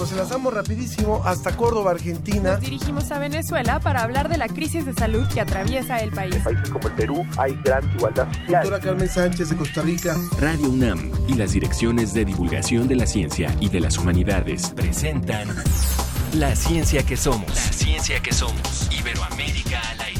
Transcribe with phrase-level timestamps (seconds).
[0.00, 2.52] nos enlazamos rapidísimo hasta Córdoba, Argentina.
[2.52, 6.36] Nos dirigimos a Venezuela para hablar de la crisis de salud que atraviesa el país.
[6.36, 8.62] En países como el Perú hay gran igualdad social.
[8.62, 10.16] Doctora Carmen Sánchez de Costa Rica.
[10.38, 15.48] Radio UNAM y las direcciones de divulgación de la ciencia y de las humanidades presentan
[16.32, 17.48] La ciencia que somos.
[17.48, 18.88] La ciencia que somos.
[18.90, 20.19] Iberoamérica al aire.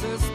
[0.00, 0.33] This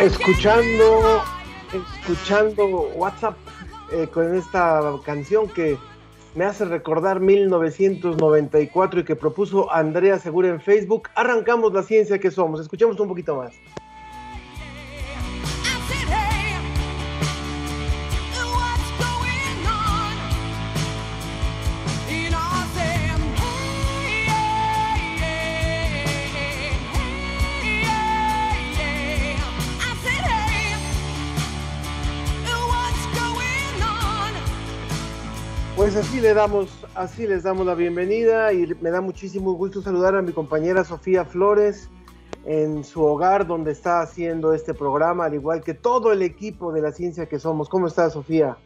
[0.00, 1.22] escuchando,
[2.00, 3.36] escuchando WhatsApp
[3.92, 5.76] eh, con esta canción que
[6.34, 11.08] me hace recordar 1994 y que propuso Andrea Segura en Facebook.
[11.14, 12.60] Arrancamos la ciencia que somos.
[12.60, 13.52] Escuchemos un poquito más.
[35.92, 40.14] Pues así le damos, así les damos la bienvenida y me da muchísimo gusto saludar
[40.14, 41.90] a mi compañera Sofía Flores
[42.46, 46.80] en su hogar donde está haciendo este programa, al igual que todo el equipo de
[46.80, 47.68] la ciencia que somos.
[47.68, 48.56] ¿Cómo estás, Sofía?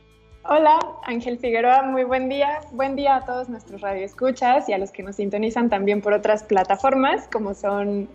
[0.46, 2.60] Hola, Ángel Figueroa, muy buen día.
[2.72, 6.42] Buen día a todos nuestros radioescuchas y a los que nos sintonizan también por otras
[6.42, 8.06] plataformas como son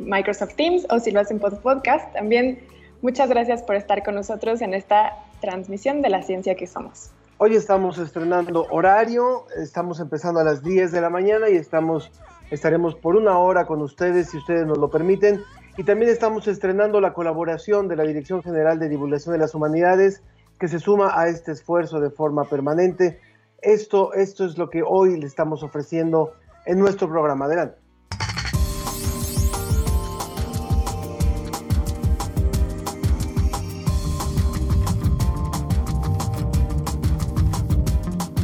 [0.00, 2.12] Microsoft Teams o si lo hacen por podcast.
[2.14, 2.58] También
[3.00, 7.12] muchas gracias por estar con nosotros en esta transmisión de la ciencia que somos.
[7.38, 12.10] Hoy estamos estrenando horario, estamos empezando a las 10 de la mañana y estamos,
[12.50, 15.42] estaremos por una hora con ustedes, si ustedes nos lo permiten.
[15.76, 20.22] Y también estamos estrenando la colaboración de la Dirección General de Divulgación de las Humanidades,
[20.58, 23.20] que se suma a este esfuerzo de forma permanente.
[23.60, 26.32] Esto, esto es lo que hoy le estamos ofreciendo
[26.64, 27.44] en nuestro programa.
[27.44, 27.85] Adelante.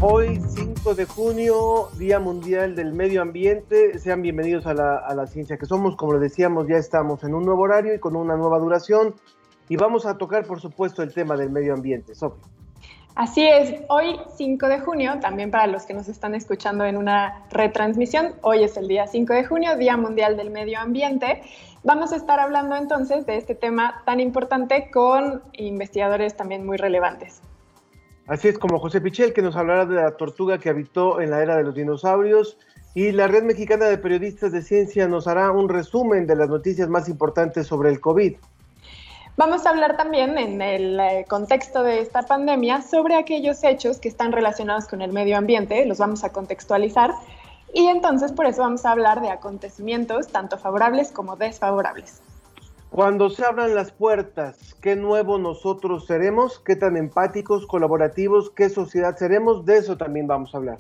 [0.05, 3.97] Hoy, 5 de junio, Día Mundial del Medio Ambiente.
[4.01, 5.95] Sean bienvenidos a la, ciencia que somos.
[5.95, 9.15] Como decíamos, ya estamos en un nuevo horario y con una nueva duración.
[9.69, 12.17] Y vamos a tocar, por supuesto, el tema del medio ambiente.
[12.17, 12.43] Sofía.
[13.15, 17.47] Así es, hoy 5 de junio, también para los que nos están escuchando en una
[17.53, 21.43] retransmisión, hoy es el día 5 de junio, Día Mundial del Medio Ambiente.
[21.84, 27.41] Vamos a estar hablando entonces de este tema tan importante con investigadores también muy relevantes.
[28.27, 31.43] Así es como José Pichel, que nos hablará de la tortuga que habitó en la
[31.43, 32.56] era de los dinosaurios.
[32.94, 36.88] Y la Red Mexicana de Periodistas de Ciencia nos hará un resumen de las noticias
[36.88, 38.37] más importantes sobre el COVID.
[39.37, 44.09] Vamos a hablar también en el eh, contexto de esta pandemia sobre aquellos hechos que
[44.09, 47.12] están relacionados con el medio ambiente, los vamos a contextualizar
[47.72, 52.21] y entonces por eso vamos a hablar de acontecimientos tanto favorables como desfavorables.
[52.92, 56.60] Cuando se abran las puertas, ¿qué nuevo nosotros seremos?
[56.60, 58.50] ¿Qué tan empáticos, colaborativos?
[58.50, 59.64] ¿Qué sociedad seremos?
[59.64, 60.76] De eso también vamos a hablar.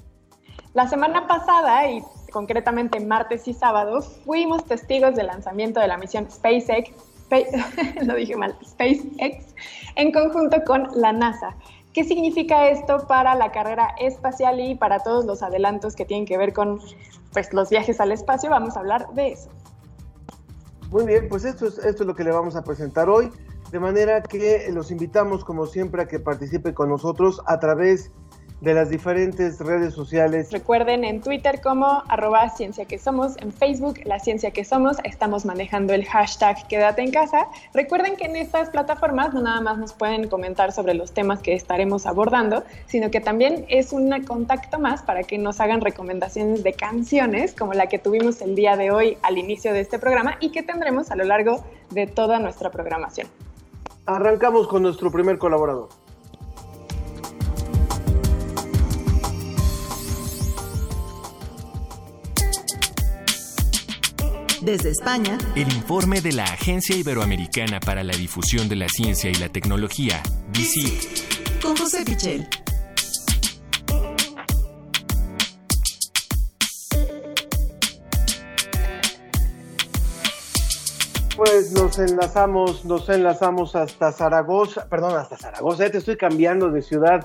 [0.74, 6.30] La semana pasada, y concretamente martes y sábado, fuimos testigos del lanzamiento de la misión
[6.30, 6.90] SpaceX,
[7.30, 9.54] Space, lo dije mal, SpaceX,
[9.96, 11.56] en conjunto con la NASA.
[11.94, 16.36] ¿Qué significa esto para la carrera espacial y para todos los adelantos que tienen que
[16.36, 16.78] ver con
[17.32, 18.50] pues, los viajes al espacio?
[18.50, 19.48] Vamos a hablar de eso.
[20.92, 23.30] Muy bien, pues esto es, esto es lo que le vamos a presentar hoy,
[23.70, 28.10] de manera que los invitamos como siempre a que participe con nosotros a través
[28.62, 30.52] de las diferentes redes sociales.
[30.52, 35.44] Recuerden en Twitter como arroba ciencia que somos, en Facebook la ciencia que somos, estamos
[35.44, 37.48] manejando el hashtag quédate en casa.
[37.74, 41.54] Recuerden que en estas plataformas no nada más nos pueden comentar sobre los temas que
[41.54, 46.72] estaremos abordando, sino que también es un contacto más para que nos hagan recomendaciones de
[46.74, 50.50] canciones como la que tuvimos el día de hoy al inicio de este programa y
[50.50, 53.26] que tendremos a lo largo de toda nuestra programación.
[54.06, 56.01] Arrancamos con nuestro primer colaborador.
[64.64, 69.34] Desde España, El informe de la Agencia Iberoamericana para la Difusión de la Ciencia y
[69.34, 70.22] la Tecnología,
[70.52, 71.60] DICIT.
[71.60, 72.46] con José Pichel.
[81.36, 86.82] Pues nos enlazamos, nos enlazamos hasta Zaragoza, perdón, hasta Zaragoza, ya te estoy cambiando de
[86.82, 87.24] ciudad.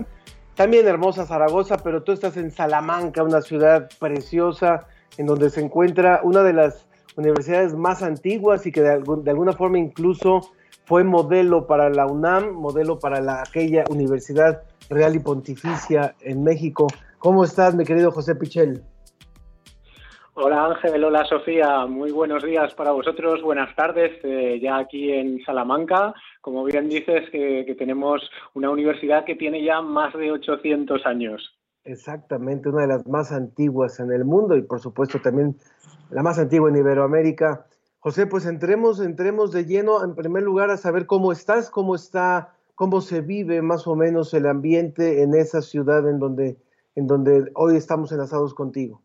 [0.55, 4.87] También hermosa Zaragoza, pero tú estás en Salamanca, una ciudad preciosa,
[5.19, 6.86] en donde se encuentra una de las
[7.17, 10.41] universidades más antiguas y que de, algún- de alguna forma incluso
[10.85, 16.87] fue modelo para la UNAM, modelo para la, aquella Universidad Real y Pontificia en México.
[17.19, 18.81] ¿Cómo estás, mi querido José Pichel?
[20.39, 25.43] Hola Ángel, hola Sofía, muy buenos días para vosotros, buenas tardes, eh, ya aquí en
[25.43, 28.21] Salamanca, como bien dices, que, que tenemos
[28.53, 31.41] una universidad que tiene ya más de 800 años.
[31.85, 35.55] Exactamente, una de las más antiguas en el mundo y por supuesto también
[36.09, 37.65] la más antigua en Iberoamérica.
[37.99, 42.53] José, pues entremos, entremos de lleno en primer lugar a saber cómo estás, cómo está,
[42.75, 46.57] cómo se vive más o menos el ambiente en esa ciudad en donde,
[46.95, 49.01] en donde hoy estamos enlazados contigo.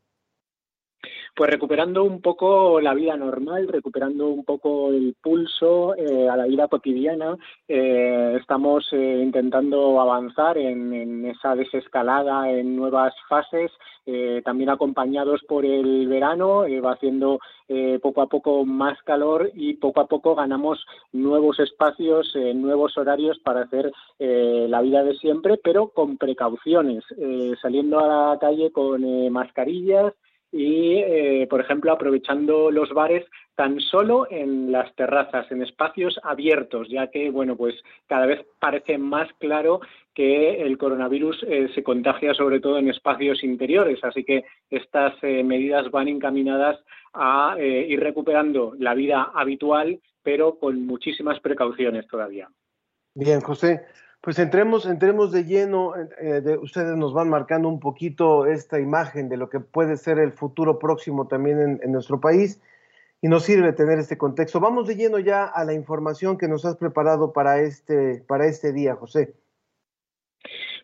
[1.34, 6.44] Pues recuperando un poco la vida normal, recuperando un poco el pulso eh, a la
[6.44, 13.72] vida cotidiana, eh, estamos eh, intentando avanzar en, en esa desescalada en nuevas fases,
[14.04, 17.38] eh, también acompañados por el verano, eh, va haciendo
[18.02, 23.62] poco a poco más calor y poco a poco ganamos nuevos espacios, nuevos horarios para
[23.62, 27.02] hacer la vida de siempre, pero con precauciones,
[27.62, 29.02] saliendo a la calle con
[29.32, 30.12] mascarillas,
[30.52, 36.88] y, eh, por ejemplo, aprovechando los bares tan solo en las terrazas, en espacios abiertos,
[36.90, 37.74] ya que, bueno, pues
[38.06, 39.80] cada vez parece más claro
[40.14, 45.42] que el coronavirus eh, se contagia sobre todo en espacios interiores, así que estas eh,
[45.42, 46.78] medidas van encaminadas
[47.14, 52.48] a ir recuperando la vida habitual, pero con muchísimas precauciones todavía.
[53.14, 53.82] Bien, José,
[54.22, 59.28] pues entremos, entremos de lleno, eh, de- ustedes nos van marcando un poquito esta imagen
[59.28, 62.60] de lo que puede ser el futuro próximo también en, nuestro país
[63.20, 64.60] y nos sirve tener este contexto.
[64.60, 68.72] Vamos de lleno ya a la información que nos has preparado para este, para este
[68.72, 69.34] día, José.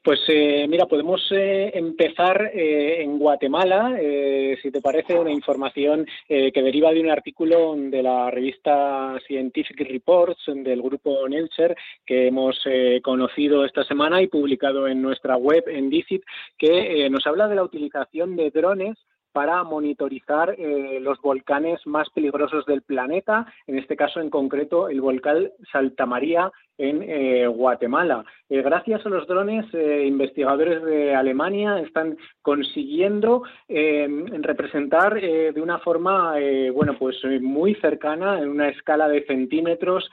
[0.03, 6.07] Pues eh, mira, podemos eh, empezar eh, en Guatemala, eh, si te parece, una información
[6.29, 12.29] eh, que deriva de un artículo de la revista Scientific Reports del grupo Nelcher que
[12.29, 12.59] hemos
[13.03, 16.23] conocido esta semana y publicado en nuestra web en DICIT,
[16.57, 18.97] que nos habla de la utilización de drones
[19.33, 25.01] para monitorizar eh, los volcanes más peligrosos del planeta, en este caso en concreto el
[25.01, 28.25] volcán Salta María en eh, Guatemala.
[28.49, 34.09] Eh, gracias a los drones, eh, investigadores de Alemania están consiguiendo eh,
[34.41, 36.35] representar de una forma,
[36.73, 40.09] bueno, pues muy cercana, en una escala de centímetros,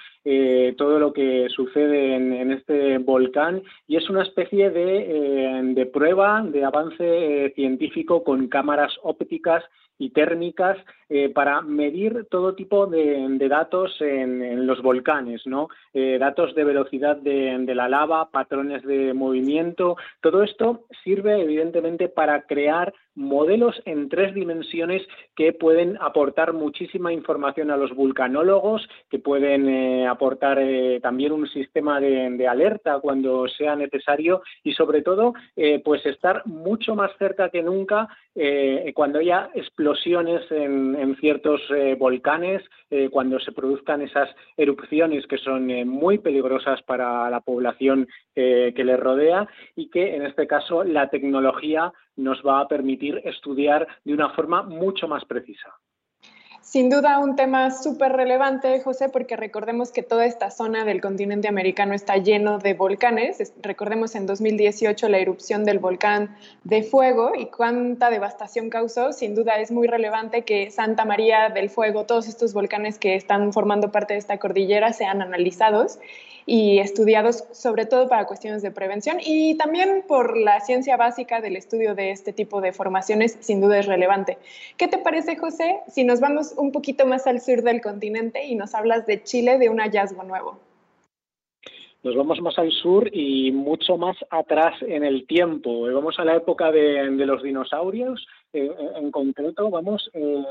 [0.77, 6.41] todo lo que sucede en, en este volcán y es una especie de, de prueba,
[6.41, 9.63] de avance científico con cámaras ópticas
[9.97, 10.77] y térmicas
[11.09, 15.69] eh, para medir todo tipo de, datos en, en, los volcanes, ¿no?
[15.93, 19.97] Eh, datos de velocidad de, la lava, patrones de movimiento.
[20.21, 25.01] Todo esto sirve evidentemente para crear modelos en tres dimensiones
[25.35, 31.47] que pueden aportar muchísima información a los vulcanólogos, que pueden eh, aportar eh, también un
[31.47, 37.49] sistema de, alerta cuando sea necesario y sobre todo eh, pues estar mucho más cerca
[37.49, 38.07] que nunca
[38.93, 41.61] cuando haya explosiones en, ciertos
[41.97, 42.61] volcanes,
[43.09, 49.47] cuando se produzcan esas erupciones que son muy peligrosas para la población que les rodea
[49.77, 54.63] y que en este caso la tecnología nos va a permitir estudiar de una forma
[54.63, 55.73] mucho más precisa.
[56.65, 61.47] Sin duda un tema súper relevante, José, porque recordemos que toda esta zona del continente
[61.47, 63.53] americano está lleno de volcanes.
[63.61, 69.13] Recordemos en 2018 la erupción del volcán de Fuego y cuánta devastación causó.
[69.13, 73.53] Sin duda es muy relevante que Santa María del Fuego, todos estos volcanes que están
[73.53, 75.99] formando parte de esta cordillera sean analizados
[76.45, 81.55] y estudiados sobre todo para cuestiones de prevención y también por la ciencia básica del
[81.55, 84.37] estudio de este tipo de formaciones, sin duda es relevante.
[84.77, 88.55] ¿Qué te parece, José, si nos vamos un poquito más al sur del continente y
[88.55, 90.59] nos hablas de Chile de un hallazgo nuevo?
[92.03, 95.91] Nos vamos más al sur y mucho más atrás en el tiempo.
[95.91, 100.43] Vamos a la época de, de los dinosaurios, eh, en concreto, vamos, eh,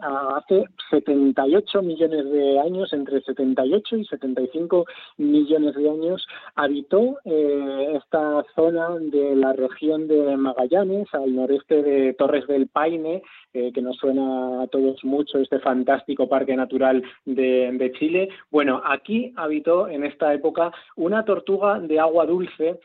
[0.00, 4.86] hace 78 millones de años, entre 78 y 75
[5.16, 12.14] millones de años, habitó eh, esta zona de la región de Magallanes, al noreste de
[12.14, 13.22] Torres del Paine,
[13.52, 18.28] eh, que nos suena a todos mucho este fantástico parque natural de, Chile.
[18.50, 22.78] Bueno, aquí habitó en esta época una tortuga de agua dulce,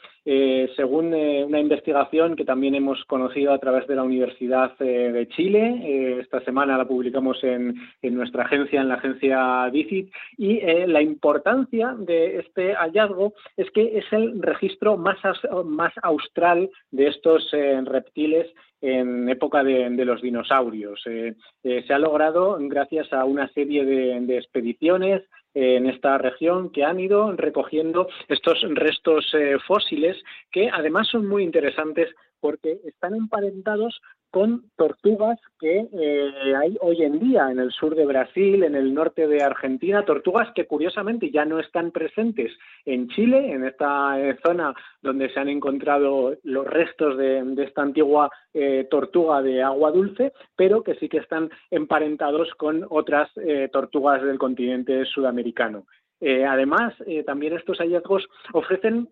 [0.77, 5.81] según una investigación que también hemos conocido a través de la Universidad de Chile.
[5.83, 11.01] Eh, esta semana la publicamos en, nuestra agencia, en la agencia DICIT, y eh, la
[11.01, 15.17] importancia de este hallazgo es que es el registro más,
[15.65, 18.51] más austral de estos eh, reptiles
[18.81, 21.01] en época de, los dinosaurios.
[21.03, 27.31] Se ha logrado gracias a una serie de, expediciones en esta región que han ido
[27.31, 29.33] recogiendo estos restos
[29.65, 32.09] fósiles que además son muy interesantes
[32.43, 38.05] porque están emparentados con tortugas que eh, hay hoy en día en el sur de
[38.05, 42.51] Brasil, en el norte de Argentina, tortugas que curiosamente ya no están presentes
[42.83, 48.29] en Chile, en esta eh, zona donde se han encontrado los restos de, esta antigua
[48.53, 53.29] eh, tortuga de agua dulce, pero que sí que están emparentados con otras
[53.71, 55.85] tortugas del continente sudamericano.
[56.21, 56.93] Además,
[57.25, 59.09] también estos hallazgos ofrecen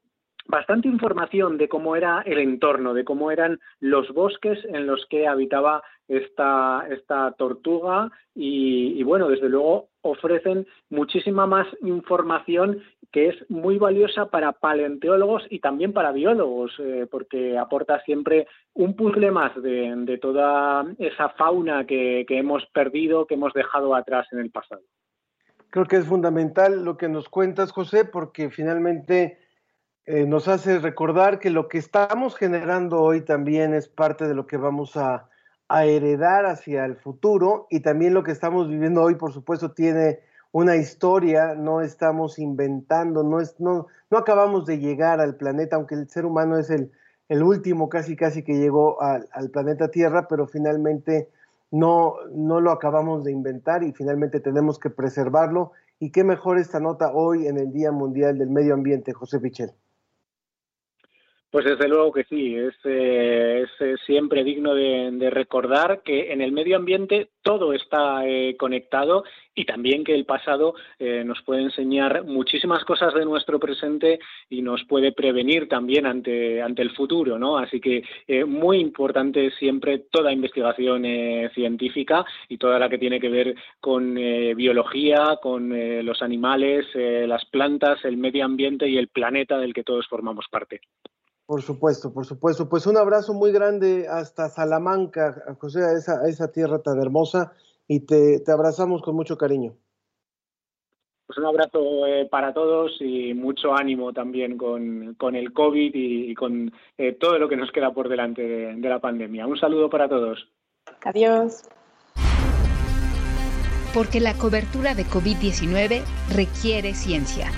[0.51, 5.27] bastante información de cómo era el entorno, de cómo eran los bosques en los que
[5.27, 13.77] habitaba esta, esta tortuga y, bueno, desde luego ofrecen muchísima más información que es muy
[13.77, 19.93] valiosa para paleontólogos y también para biólogos, eh, porque aporta siempre un puzzle más de,
[19.95, 24.81] de toda esa fauna que, que hemos perdido, que hemos dejado atrás en el pasado.
[25.69, 29.39] Creo que es fundamental lo que nos cuentas, José, porque finalmente
[30.13, 34.45] eh, nos hace recordar que lo que estamos generando hoy también es parte de lo
[34.45, 35.29] que vamos a,
[35.69, 40.19] heredar hacia el futuro y también lo que estamos viviendo hoy, por supuesto, tiene
[40.51, 45.95] una historia, no estamos inventando, no, es, no, no acabamos de llegar al planeta, aunque
[45.95, 46.91] el ser humano es el,
[47.29, 51.29] el último casi casi que llegó al, al planeta Tierra, pero finalmente
[51.71, 55.71] no, no lo acabamos de inventar y finalmente tenemos que preservarlo.
[55.99, 59.71] Y qué mejor esta nota hoy en el Día Mundial del Medio Ambiente, José Pichel.
[61.51, 66.51] Pues desde luego que sí, es, eh, es siempre digno de, recordar que en el
[66.51, 72.23] medio ambiente todo está eh, conectado y también que el pasado eh, nos puede enseñar
[72.23, 77.57] muchísimas cosas de nuestro presente y nos puede prevenir también ante, ante el futuro, ¿no?
[77.57, 83.19] Así que eh, muy importante siempre toda investigación eh, científica y toda la que tiene
[83.19, 88.87] que ver con eh, biología, con eh, los animales, eh, las plantas, el medio ambiente
[88.87, 90.81] y el planeta del que todos formamos parte.
[91.51, 92.69] Por supuesto, por supuesto.
[92.69, 97.51] Pues un abrazo muy grande hasta Salamanca, José, a esa, a esa tierra tan hermosa,
[97.89, 99.73] y te, te, abrazamos con mucho cariño.
[101.27, 106.31] Pues un abrazo eh, para todos y mucho ánimo también con, con el COVID y,
[106.31, 109.45] y con eh, todo lo que nos queda por delante de, de la pandemia.
[109.45, 110.47] Un saludo para todos.
[111.03, 111.67] Adiós.
[113.93, 116.01] Porque la cobertura de COVID-19
[116.33, 117.51] requiere ciencia.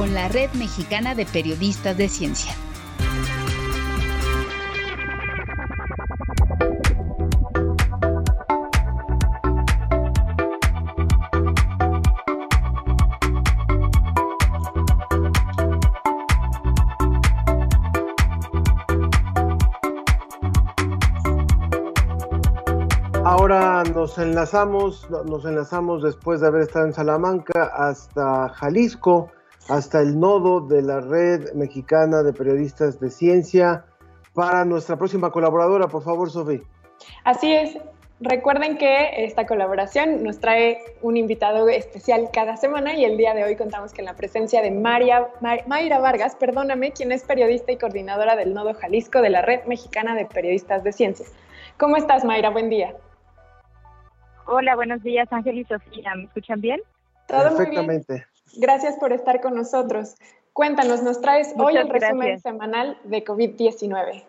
[0.00, 2.54] Con la Red Mexicana de Periodistas de Ciencia.
[23.22, 29.30] Ahora nos enlazamos, nos enlazamos después de haber estado en Salamanca hasta Jalisco
[29.70, 33.84] hasta el nodo de la Red Mexicana de Periodistas de Ciencia
[34.34, 35.86] para nuestra próxima colaboradora.
[35.86, 36.60] Por favor, Sofía.
[37.24, 37.78] Así es.
[38.20, 43.44] Recuerden que esta colaboración nos trae un invitado especial cada semana y el día de
[43.44, 47.78] hoy contamos con la presencia de María, Mar, Mayra Vargas, perdóname, quien es periodista y
[47.78, 51.24] coordinadora del Nodo Jalisco de la Red Mexicana de Periodistas de Ciencia.
[51.78, 52.50] ¿Cómo estás, Mayra?
[52.50, 52.94] Buen día.
[54.46, 56.14] Hola, buenos días, Ángel y Sofía.
[56.14, 56.80] ¿Me escuchan bien?
[57.26, 58.12] Todo Perfectamente.
[58.12, 58.39] Muy bien.
[58.56, 60.16] Gracias por estar con nosotros.
[60.52, 64.24] Cuéntanos, nos traes Muchas hoy el resumen semanal de COVID-19.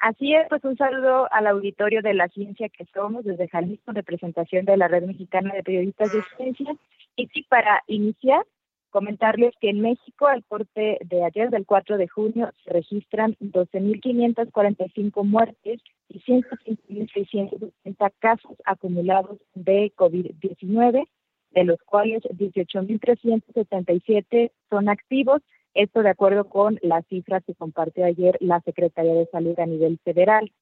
[0.00, 4.66] Así es, pues un saludo al auditorio de la ciencia que somos desde Jalisco, representación
[4.66, 6.76] de la Red Mexicana de Periodistas de Ciencia.
[7.16, 8.44] Y sí, para iniciar,
[8.90, 15.24] comentarles que en México, al corte de ayer, del 4 de junio, se registran 12.545
[15.24, 21.08] muertes y 105.660 casos acumulados de COVID-19
[21.54, 25.42] de los cuales 18.377 son activos
[25.74, 29.98] Esto de acuerdo con las cifras que compartió ayer la Secretaría de Salud a nivel
[30.04, 30.52] federal.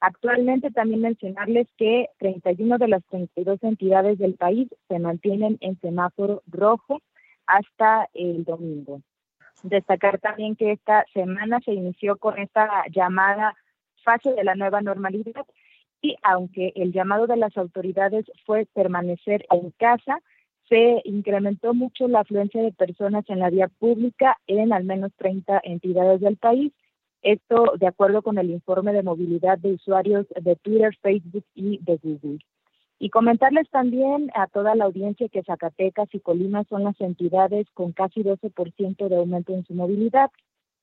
[0.00, 6.42] Actualmente también mencionarles que 31 de las 32 entidades del país se mantienen en semáforo
[6.46, 7.00] rojo
[7.46, 9.02] hasta el domingo.
[9.62, 13.54] Destacar también que esta semana se inició con esta llamada
[14.04, 15.44] fase de la nueva normalidad
[16.00, 20.20] y aunque el llamado de las autoridades fue permanecer en casa,
[20.70, 25.60] se incrementó mucho la afluencia de personas en la vía pública en al menos 30
[25.64, 26.72] entidades del país.
[27.22, 31.98] Esto de acuerdo con el informe de movilidad de usuarios de Twitter, Facebook y de
[32.02, 32.38] Google.
[33.00, 37.92] Y comentarles también a toda la audiencia que Zacatecas y Colima son las entidades con
[37.92, 40.30] casi 12% de aumento en su movilidad,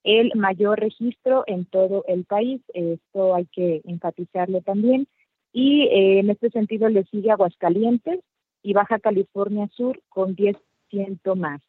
[0.04, 2.62] el mayor registro en todo el país.
[2.74, 5.08] Esto hay que enfatizarlo también.
[5.54, 8.20] Y eh, en este sentido le sigue Aguascalientes
[8.62, 11.62] y Baja California Sur con 10% más.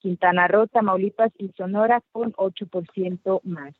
[0.00, 3.74] Quintana Roo, Tamaulipas y Sonora con 8% más.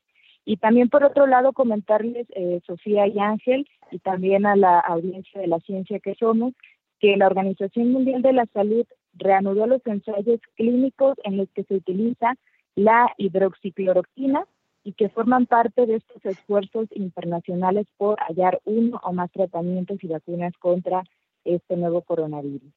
[0.45, 5.41] Y también por otro lado comentarles, eh, Sofía y Ángel, y también a la audiencia
[5.41, 6.55] de la ciencia que somos,
[6.99, 11.75] que la Organización Mundial de la Salud reanudó los ensayos clínicos en los que se
[11.75, 12.35] utiliza
[12.75, 14.45] la hidroxicloroquina
[14.85, 20.07] y que forman parte de estos esfuerzos internacionales por hallar uno o más tratamientos y
[20.07, 21.03] vacunas contra
[21.45, 22.73] este nuevo coronavirus.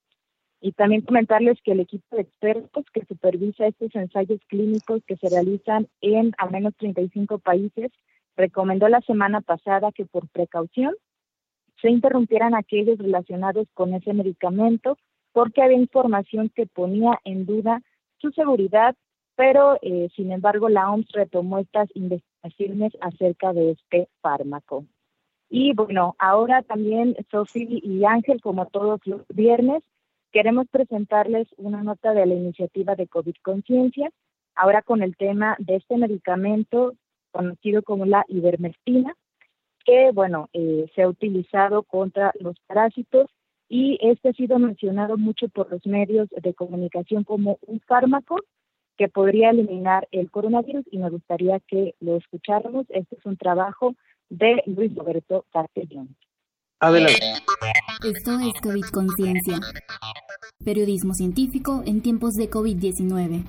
[0.62, 5.30] Y también comentarles que el equipo de expertos que supervisa estos ensayos clínicos que se
[5.30, 7.92] realizan en al menos 35 países
[8.38, 10.96] recomendó la semana pasada que por precaución
[11.82, 14.98] se interrumpieran aquellos relacionados con ese medicamento
[15.34, 17.82] porque había información que ponía en duda
[18.20, 18.96] su seguridad,
[19.36, 24.86] pero eh, sin embargo la OMS retomó estas investigaciones acerca de este fármaco.
[25.56, 29.84] Y bueno, ahora también Sofía y Ángel, como todos los viernes,
[30.32, 34.10] queremos presentarles una nota de la iniciativa de COVID Conciencia,
[34.56, 36.96] ahora con el tema de este medicamento
[37.30, 39.14] conocido como la ivermectina,
[39.86, 43.30] que bueno, eh, se ha utilizado contra los parásitos
[43.70, 48.38] y este ha sido mencionado mucho por los medios de comunicación como un fármaco
[48.98, 52.88] que podría eliminar el coronavirus y me gustaría que lo escucháramos.
[52.90, 53.94] Este es un trabajo
[54.34, 56.16] de Luis Roberto Castellón.
[56.80, 57.20] Adelante.
[58.04, 59.60] Esto es COVID Conciencia.
[60.66, 63.44] Periodismo científico en tiempos de COVID-19.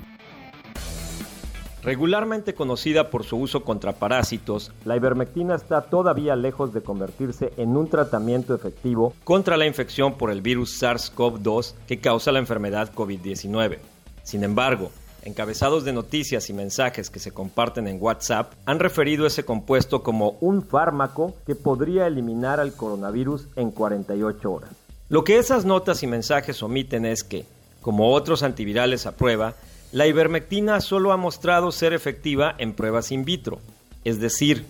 [1.82, 7.76] Regularmente conocida por su uso contra parásitos, la ivermectina está todavía lejos de convertirse en
[7.76, 13.78] un tratamiento efectivo contra la infección por el virus SARS-CoV-2 que causa la enfermedad COVID-19.
[14.22, 14.90] Sin embargo,
[15.24, 20.36] encabezados de noticias y mensajes que se comparten en WhatsApp han referido ese compuesto como
[20.40, 24.70] un fármaco que podría eliminar al coronavirus en 48 horas.
[25.08, 27.46] Lo que esas notas y mensajes omiten es que,
[27.82, 29.54] como otros antivirales a prueba,
[29.92, 33.58] la ivermectina solo ha mostrado ser efectiva en pruebas in vitro,
[34.04, 34.66] es decir,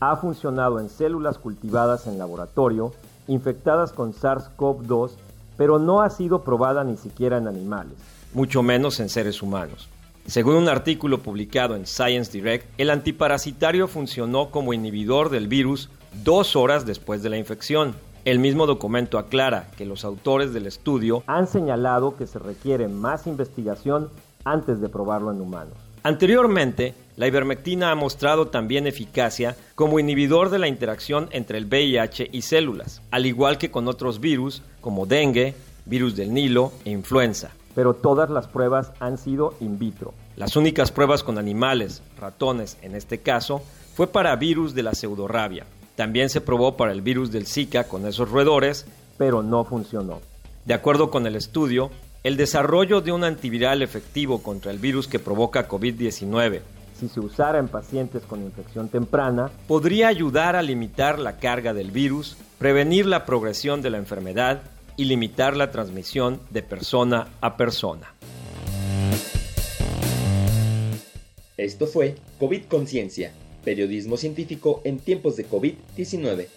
[0.00, 2.92] ha funcionado en células cultivadas en laboratorio,
[3.26, 5.12] infectadas con SARS-CoV-2,
[5.56, 7.94] pero no ha sido probada ni siquiera en animales,
[8.32, 9.88] mucho menos en seres humanos.
[10.28, 15.88] Según un artículo publicado en Science Direct, el antiparasitario funcionó como inhibidor del virus
[16.22, 17.94] dos horas después de la infección.
[18.26, 23.26] El mismo documento aclara que los autores del estudio han señalado que se requiere más
[23.26, 24.10] investigación
[24.44, 25.72] antes de probarlo en humanos.
[26.02, 32.28] Anteriormente, la ivermectina ha mostrado también eficacia como inhibidor de la interacción entre el VIH
[32.32, 35.54] y células, al igual que con otros virus como dengue,
[35.86, 37.50] virus del Nilo e influenza.
[37.78, 40.12] Pero todas las pruebas han sido in vitro.
[40.34, 43.62] Las únicas pruebas con animales, ratones en este caso,
[43.94, 45.64] fue para virus de la pseudorrabia.
[45.94, 48.84] También se probó para el virus del Zika con esos roedores,
[49.16, 50.18] pero no funcionó.
[50.64, 51.92] De acuerdo con el estudio,
[52.24, 56.62] el desarrollo de un antiviral efectivo contra el virus que provoca COVID-19,
[56.98, 61.92] si se usara en pacientes con infección temprana, podría ayudar a limitar la carga del
[61.92, 64.62] virus, prevenir la progresión de la enfermedad
[64.98, 68.12] y limitar la transmisión de persona a persona.
[71.56, 73.32] Esto fue COVID Conciencia,
[73.64, 76.48] periodismo científico en tiempos de COVID-19.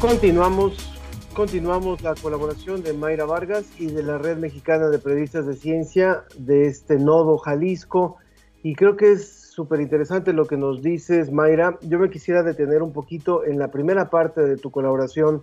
[0.00, 0.95] Continuamos,
[1.36, 6.24] continuamos la colaboración de Mayra Vargas y de la Red Mexicana de Periodistas de Ciencia
[6.38, 8.16] de este nodo Jalisco.
[8.62, 11.78] Y creo que es súper interesante lo que nos dices, Mayra.
[11.82, 15.42] Yo me quisiera detener un poquito en la primera parte de tu colaboración,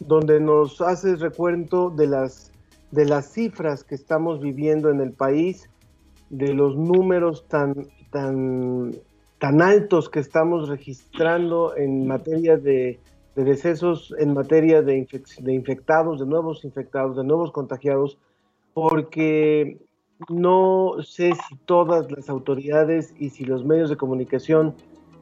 [0.00, 2.50] donde nos haces recuento de las,
[2.90, 5.68] de las cifras que estamos viviendo en el país,
[6.30, 8.92] de los números tan, tan
[9.38, 12.98] tan altos que estamos registrando en materia de,
[13.36, 15.06] de decesos, en materia de,
[15.40, 18.18] de infectados, de nuevos infectados, de nuevos contagiados,
[18.72, 19.78] porque
[20.30, 24.74] no sé si todas las autoridades y si los medios de comunicación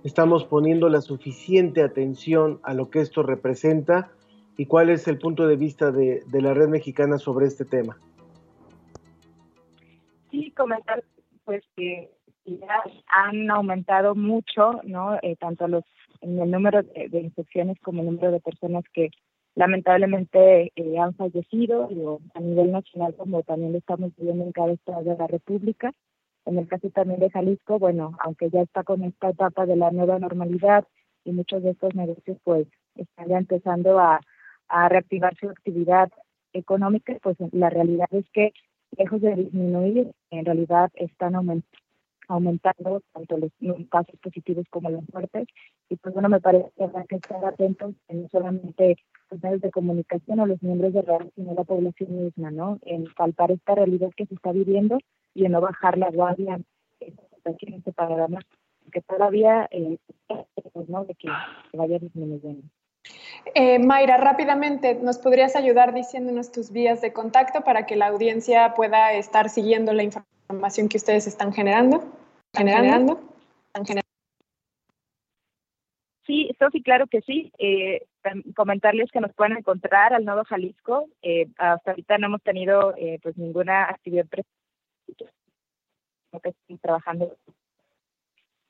[0.04, 4.12] estamos poniendo la suficiente atención a lo que esto representa
[4.56, 7.98] y cuál es el punto de vista de, de la red mexicana sobre este tema.
[10.30, 11.02] Sí, comentar
[11.44, 12.10] pues que
[12.44, 15.16] ya han aumentado mucho, ¿no?
[15.22, 15.84] Eh, tanto los
[16.24, 19.10] en el número de, infecciones como el número de personas que
[19.54, 24.72] lamentablemente eh, han fallecido digo, a nivel nacional como también lo estamos viviendo en cada
[24.72, 25.92] estado de la República.
[26.46, 29.90] En el caso también de Jalisco, bueno, aunque ya está con esta etapa de la
[29.90, 30.84] nueva normalidad
[31.24, 34.20] y muchos de estos negocios pues están ya empezando a,
[34.68, 36.10] a reactivar su actividad
[36.52, 38.52] económica, pues la realidad es que
[38.96, 41.64] lejos de disminuir, en realidad están aument-
[42.28, 43.50] aumentando tanto los
[43.88, 45.46] casos positivos como las muertes.
[45.88, 48.96] Y pues bueno, me parece que habrá que estar atentos en no solamente
[49.30, 52.78] los medios de comunicación o los miembros de red, sino la población misma, ¿no?
[52.82, 54.98] En palpar esta realidad que se está viviendo
[55.34, 56.60] y en no bajar la guardia
[57.00, 58.40] en este panorama,
[58.92, 59.98] que todavía eh,
[60.88, 61.04] ¿no?
[61.04, 61.28] de que
[61.72, 62.62] vaya disminuyendo.
[63.54, 68.72] Eh, Mayra, rápidamente, ¿nos podrías ayudar diciéndonos tus vías de contacto para que la audiencia
[68.74, 70.33] pueda estar siguiendo la información
[70.88, 72.04] que ustedes están generando?
[72.54, 73.20] generando?
[73.66, 74.04] Están generando.
[76.26, 77.52] Sí, Sofi, claro que sí.
[77.58, 78.06] Eh,
[78.56, 81.08] comentarles que nos pueden encontrar al Nodo Jalisco.
[81.22, 84.26] Eh, hasta ahorita no hemos tenido eh, pues ninguna actividad
[86.42, 87.36] estoy trabajando.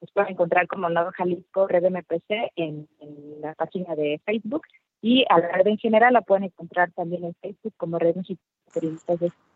[0.00, 4.62] Nos pueden encontrar como Nodo Jalisco Red MPC en, en la página de Facebook
[5.00, 8.48] y a la red en general la pueden encontrar también en Facebook como Red Mexicana
[8.66, 9.53] de Periodistas de Ciencia.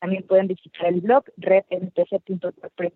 [0.00, 2.88] También pueden visitar el blog redmpc.com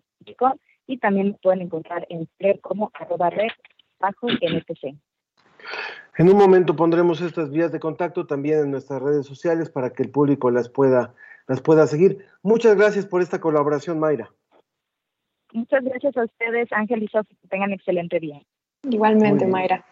[0.87, 3.49] y también lo pueden encontrar en Twitter como arroba red
[3.99, 4.95] bajo NPC.
[6.17, 10.03] En un momento pondremos estas vías de contacto también en nuestras redes sociales para que
[10.03, 11.13] el público las pueda,
[11.47, 12.25] las pueda seguir.
[12.43, 14.29] Muchas gracias por esta colaboración, Mayra.
[15.53, 18.41] Muchas gracias a ustedes, Ángel y Sofi, que tengan excelente día.
[18.83, 19.85] Igualmente, Mayra.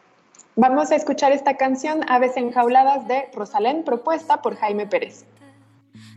[0.56, 5.26] Vamos a escuchar esta canción, Aves Enjauladas, de Rosalén, propuesta por Jaime Pérez.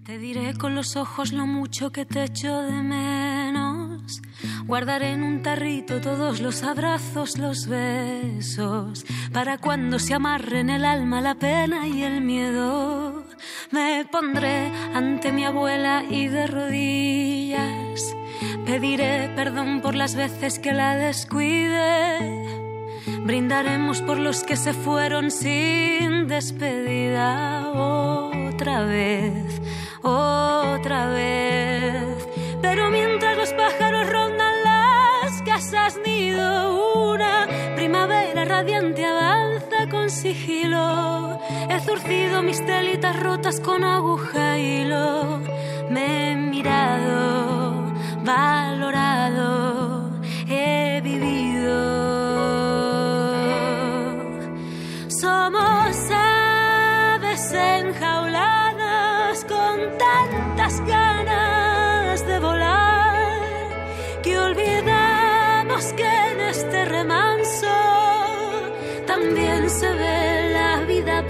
[0.05, 4.21] Te diré con los ojos lo mucho que te echo de menos.
[4.67, 11.21] Guardaré en un tarrito todos los abrazos, los besos, para cuando se amarren el alma,
[11.21, 13.25] la pena y el miedo.
[13.71, 18.15] Me pondré ante mi abuela y de rodillas
[18.65, 22.43] pediré perdón por las veces que la descuide.
[23.21, 27.71] Brindaremos por los que se fueron sin despedida
[28.55, 29.61] otra vez,
[30.03, 32.29] otra vez.
[32.63, 41.41] Pero mientras los pájaros rondan las casas nido, una primavera radiante avanza con sigilo.
[41.69, 45.41] He zurcido mis telitas rotas con aguja y hilo.
[45.91, 47.93] Me he mirado,
[48.25, 49.84] valorado,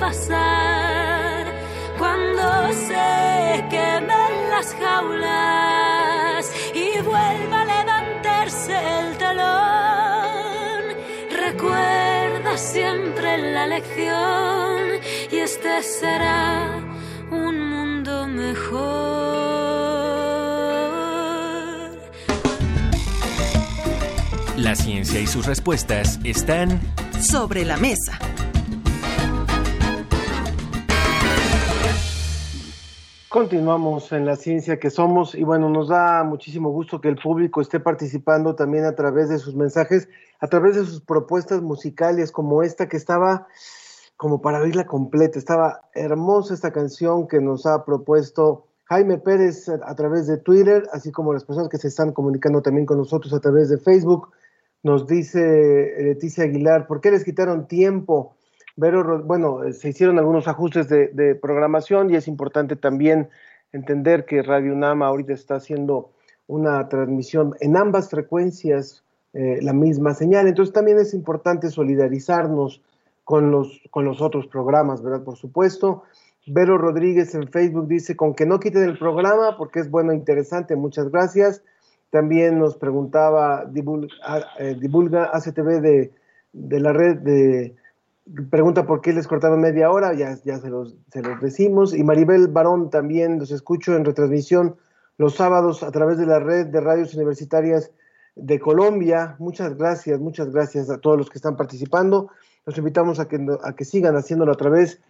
[0.06, 1.46] pasar
[1.98, 6.42] cuando se quemen las jaulas
[6.74, 10.82] y vuelva a levantarse el telón.
[11.46, 15.00] Recuerda siempre la lección
[15.32, 16.68] y este será
[17.30, 18.84] un mundo mejor.
[24.58, 26.78] La ciencia y sus respuestas están
[27.20, 28.18] Sobre la mesa.
[33.34, 37.60] Continuamos en la ciencia que somos y bueno, nos da muchísimo gusto que el público
[37.60, 42.62] esté participando también a través de sus mensajes, a través de sus propuestas musicales como
[42.62, 43.48] esta que estaba
[44.16, 45.36] como para oírla completa.
[45.36, 51.10] Estaba hermosa esta canción que nos ha propuesto Jaime Pérez a través de Twitter, así
[51.10, 54.28] como las personas que se están comunicando también con nosotros a través de Facebook.
[54.84, 58.36] Nos dice Leticia Aguilar, ¿por qué les quitaron tiempo?
[58.76, 63.28] Vero, Ro- bueno, eh, se hicieron algunos ajustes de, programación y es importante también
[63.72, 66.10] entender que Radio UNAM ahorita está haciendo
[66.46, 70.46] una transmisión en ambas frecuencias, eh, la misma señal.
[70.46, 72.82] Entonces también es importante solidarizarnos
[73.24, 75.24] con los, con los otros programas, ¿verdad?
[75.24, 76.02] Por supuesto.
[76.46, 80.16] Vero Rodríguez en Facebook dice, con que no quiten el programa porque es bueno e
[80.16, 81.62] interesante, muchas gracias.
[82.10, 84.14] También nos preguntaba Divulga,
[84.58, 86.12] eh, Divulga ACTV de,
[86.52, 87.74] de la red de
[88.50, 91.94] pregunta por qué les cortaron media hora, ya, ya se, los, se los decimos.
[91.94, 94.76] Y Maribel Barón también los escucho en retransmisión
[95.16, 97.90] los sábados a través de la red de radios universitarias
[98.34, 99.36] de Colombia.
[99.38, 102.30] Muchas gracias, muchas gracias a todos los que están participando.
[102.66, 105.00] Los invitamos a que, a que sigan haciéndolo a través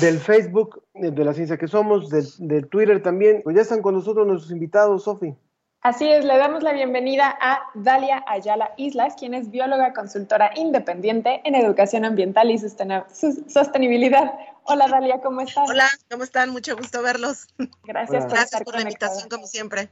[0.00, 3.40] del Facebook, eh, de la ciencia que somos, del, Twitter también.
[3.42, 5.34] Pues ya están con nosotros nuestros invitados, Sofi.
[5.82, 11.40] Así es, le damos la bienvenida a Dalia Ayala Islas, quien es bióloga consultora independiente
[11.44, 14.30] en educación ambiental y sostenibilidad.
[14.64, 15.70] Hola Dalia, ¿cómo estás?
[15.70, 16.50] Hola, ¿cómo están?
[16.50, 17.46] Mucho gusto verlos.
[17.84, 18.28] Gracias Hola.
[18.28, 19.88] por, gracias estar por la invitación, como siempre.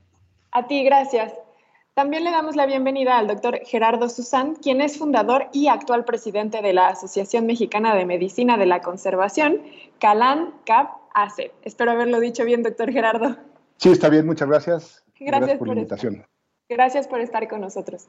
[0.51, 1.33] A ti, gracias.
[1.95, 6.61] También le damos la bienvenida al doctor Gerardo Susán, quien es fundador y actual presidente
[6.61, 9.63] de la Asociación Mexicana de Medicina de la Conservación,
[10.01, 11.51] CALAN CAP ACE.
[11.63, 13.39] Espero haberlo dicho bien, doctor Gerardo.
[13.79, 15.08] Sí, está bien, muchas gracias.
[15.21, 16.25] Gracias, gracias por, por la invitación.
[16.71, 18.09] Gracias por estar con nosotros.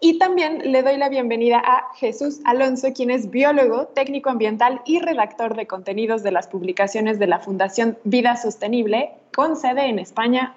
[0.00, 4.98] Y también le doy la bienvenida a Jesús Alonso, quien es biólogo, técnico ambiental y
[4.98, 10.56] redactor de contenidos de las publicaciones de la Fundación Vida Sostenible, con sede en España.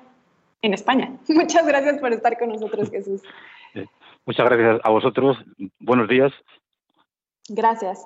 [0.63, 1.16] En España.
[1.28, 3.22] Muchas gracias por estar con nosotros, Jesús.
[4.26, 5.38] Muchas gracias a vosotros.
[5.80, 6.32] Buenos días.
[7.50, 8.04] Gracias.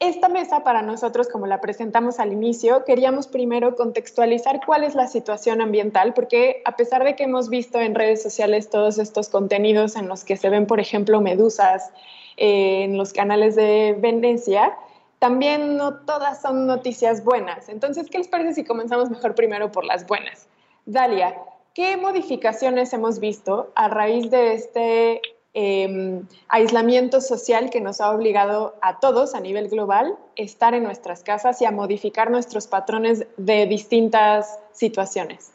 [0.00, 5.06] Esta mesa para nosotros, como la presentamos al inicio, queríamos primero contextualizar cuál es la
[5.06, 9.96] situación ambiental, porque a pesar de que hemos visto en redes sociales todos estos contenidos
[9.96, 11.92] en los que se ven, por ejemplo, medusas
[12.38, 14.74] eh, en los canales de Venecia,
[15.18, 17.68] también no todas son noticias buenas.
[17.68, 20.48] Entonces, ¿qué les parece si comenzamos mejor primero por las buenas?
[20.86, 21.36] Dalia,
[21.74, 25.20] ¿qué modificaciones hemos visto a raíz de este
[25.52, 31.22] eh, aislamiento social que nos ha obligado a todos a nivel global estar en nuestras
[31.22, 35.50] casas y a modificar nuestros patrones de distintas situaciones.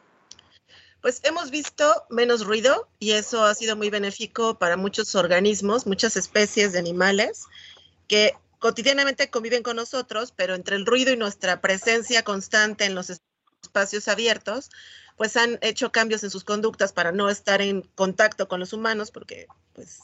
[1.02, 6.18] Pues hemos visto menos ruido y eso ha sido muy benéfico para muchos organismos, muchas
[6.18, 7.46] especies de animales
[8.08, 13.12] que cotidianamente conviven con nosotros, pero entre el ruido y nuestra presencia constante en los
[13.62, 14.72] espacios abiertos,
[15.16, 19.12] pues han hecho cambios en sus conductas para no estar en contacto con los humanos,
[19.12, 20.00] porque pues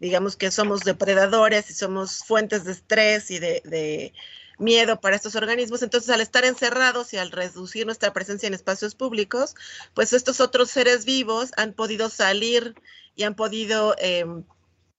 [0.00, 4.12] digamos que somos depredadores y somos fuentes de estrés y de,
[4.58, 5.82] miedo para estos organismos.
[5.82, 9.54] Entonces, al estar encerrados y al reducir nuestra presencia en espacios públicos,
[9.94, 12.74] pues estos otros seres vivos han podido salir
[13.16, 13.94] y han podido...
[13.98, 14.24] Eh,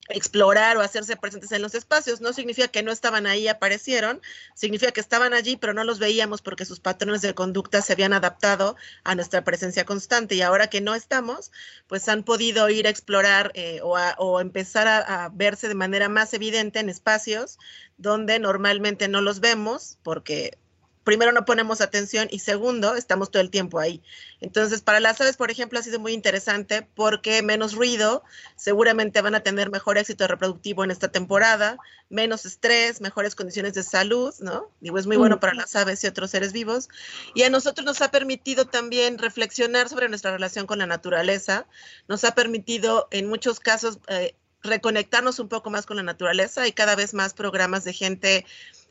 [0.09, 2.21] explorar o hacerse presentes en los espacios.
[2.21, 4.21] No significa que no estaban ahí, aparecieron,
[4.53, 8.13] significa que estaban allí, pero no los veíamos porque sus patrones de conducta se habían
[8.13, 11.51] adaptado a nuestra presencia constante y ahora que no estamos,
[11.87, 15.75] pues han podido ir a explorar eh, o, a, o, empezar a, a verse de
[15.75, 17.57] manera más evidente en espacios
[17.97, 20.57] donde normalmente no los vemos porque
[21.03, 24.01] primero no ponemos atención y segundo, estamos todo el tiempo ahí.
[24.39, 28.23] Entonces, para las aves, por ejemplo, ha sido muy interesante porque menos ruido,
[28.55, 31.77] seguramente van a tener mejor éxito reproductivo en esta temporada,
[32.09, 34.69] menos estrés, mejores condiciones de salud, ¿no?
[34.79, 36.89] Digo, es muy bueno para las aves y otros seres vivos.
[37.33, 41.65] Y a nosotros nos ha permitido también reflexionar sobre nuestra relación con la naturaleza,
[42.07, 46.71] nos ha permitido en muchos casos eh, reconectarnos un poco más con la naturaleza y
[46.71, 48.45] cada vez más programas de gente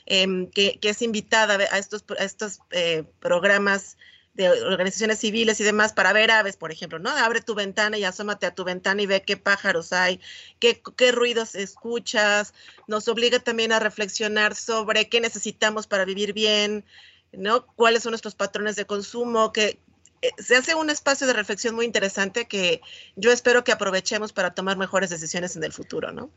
[0.06, 3.96] eh, que, es invitada a estos, eh, programas
[4.34, 7.10] de organizaciones civiles y demás para ver aves, por ejemplo, ¿no?
[7.10, 10.20] Abre tu ventana y asómate a tu ventana y ve qué pájaros hay,
[10.58, 12.54] qué, qué ruidos escuchas.
[12.86, 16.84] Nos obliga también a reflexionar sobre qué necesitamos para vivir bien,
[17.32, 17.66] ¿no?
[17.66, 19.78] Cuáles son nuestros patrones de consumo, que
[20.22, 22.80] eh, se hace un espacio de reflexión muy interesante que
[23.16, 26.30] yo espero que aprovechemos para tomar mejores decisiones en el futuro, ¿no?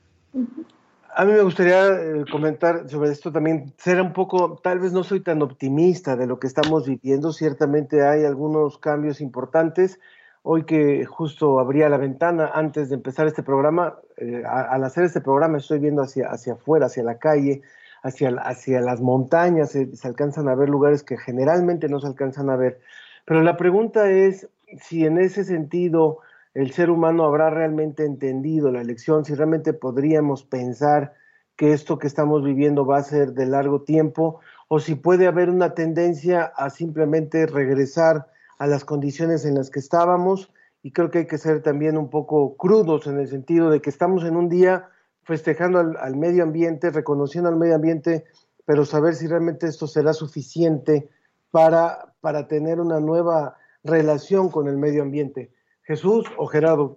[1.17, 5.01] A mí me gustaría eh, comentar sobre esto también, ser un poco, tal vez no
[5.01, 9.97] soy tan optimista de lo que estamos viviendo, ciertamente hay algunos cambios importantes.
[10.43, 15.21] Hoy que justo abría la ventana antes de empezar este programa, eh, al hacer este
[15.21, 17.61] programa estoy viendo hacia, hacia afuera, hacia la calle,
[18.03, 22.49] hacia, hacia las montañas, se, se alcanzan a ver lugares que generalmente no se alcanzan
[22.49, 22.81] a ver.
[23.23, 24.49] Pero la pregunta es
[24.81, 26.19] si en ese sentido
[26.55, 31.13] el ser humano habrá realmente entendido la lección, si realmente podríamos pensar
[31.57, 34.39] que esto que estamos viviendo va a ser de largo tiempo,
[34.69, 39.79] o si puede haber una tendencia a simplemente regresar a las condiciones en las que
[39.79, 43.81] estábamos, y creo que hay que ser también un poco crudos en el sentido de
[43.81, 44.89] que estamos en un día
[45.23, 48.25] festejando al, al medio ambiente, reconociendo al medio ambiente,
[48.65, 51.09] pero saber si realmente esto será suficiente
[51.51, 55.51] para, para tener una nueva relación con el medio ambiente.
[55.85, 56.95] Jesús o Gerardo,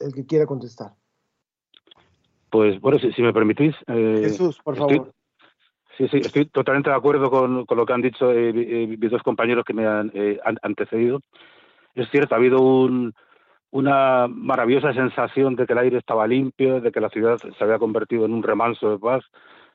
[0.00, 0.92] el que quiera contestar.
[2.50, 3.74] Pues bueno, si, si me permitís.
[3.86, 5.12] Eh, Jesús, por estoy, favor.
[5.98, 9.10] Sí, sí, estoy totalmente de acuerdo con, con lo que han dicho eh, eh, mis
[9.10, 10.12] dos compañeros que me han,
[10.62, 11.20] antecedido.
[11.94, 13.14] Es cierto, ha habido un,
[13.70, 17.78] una maravillosa sensación de que el aire estaba limpio, de que la ciudad se había
[17.78, 19.24] convertido en un remanso de paz.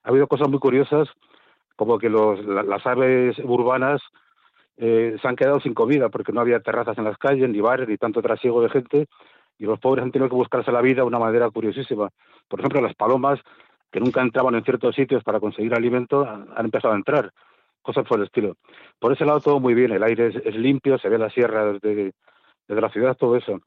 [0.03, 1.09] Ha habido cosas muy curiosas,
[1.75, 4.01] como que los, la- las aves urbanas
[4.83, 7.87] eh, se han quedado sin comida porque no había terrazas en las calles, ni bares,
[7.87, 9.07] ni tanto trasiego de gente,
[9.59, 12.09] y los pobres han tenido que buscarse la vida de una manera curiosísima.
[12.47, 13.39] Por ejemplo, las palomas,
[13.91, 17.31] que nunca entraban en ciertos sitios para conseguir alimento, han, empezado a entrar,
[17.83, 18.55] cosas por el estilo.
[18.97, 22.13] Por ese lado todo muy bien, el aire es, limpio, se ve la sierra desde,
[22.67, 23.59] desde la ciudad, todo eso.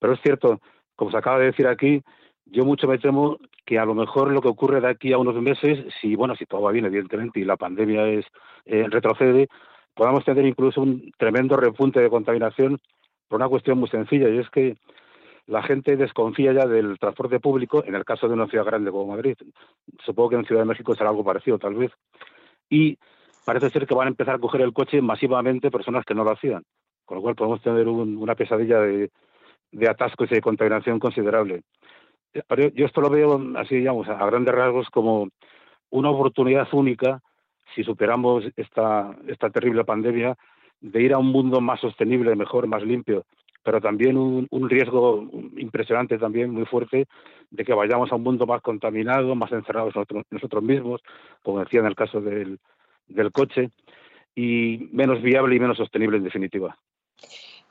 [0.00, 0.60] Pero es cierto,
[0.96, 2.02] como se acaba de decir aquí,
[2.46, 5.36] yo mucho me temo que a lo mejor lo que ocurre de aquí a unos
[5.36, 8.26] meses, si bueno, si todo va bien, evidentemente, y la pandemia es
[8.64, 9.46] eh, retrocede,
[9.98, 12.78] podamos tener incluso un tremendo repunte de contaminación
[13.26, 14.76] por una cuestión muy sencilla, y es que
[15.46, 19.08] la gente desconfía ya del transporte público, en el caso de una ciudad grande como
[19.14, 19.36] Madrid.
[20.04, 21.90] Supongo que en Ciudad de México será algo parecido, tal vez.
[22.70, 22.96] Y
[23.44, 26.30] parece ser que van a empezar a coger el coche masivamente personas que no lo
[26.30, 26.62] hacían,
[27.04, 29.10] con lo cual podemos tener un- una pesadilla de,
[29.72, 31.62] de atascos y de contaminación considerable.
[32.74, 35.28] Yo esto lo veo así, digamos, a grandes rasgos como
[35.90, 37.20] una oportunidad única,
[37.74, 40.36] si superamos esta, esta terrible pandemia,
[40.80, 43.24] de ir a un mundo más sostenible, mejor, más limpio,
[43.62, 47.06] pero también un, un riesgo impresionante también, muy fuerte,
[47.50, 49.94] de que vayamos a un mundo más contaminado, más encerrados
[50.30, 51.00] nosotros, mismos,
[51.42, 52.58] como decía en el caso del,
[53.08, 53.70] del coche,
[54.34, 56.78] y menos viable y menos sostenible en definitiva.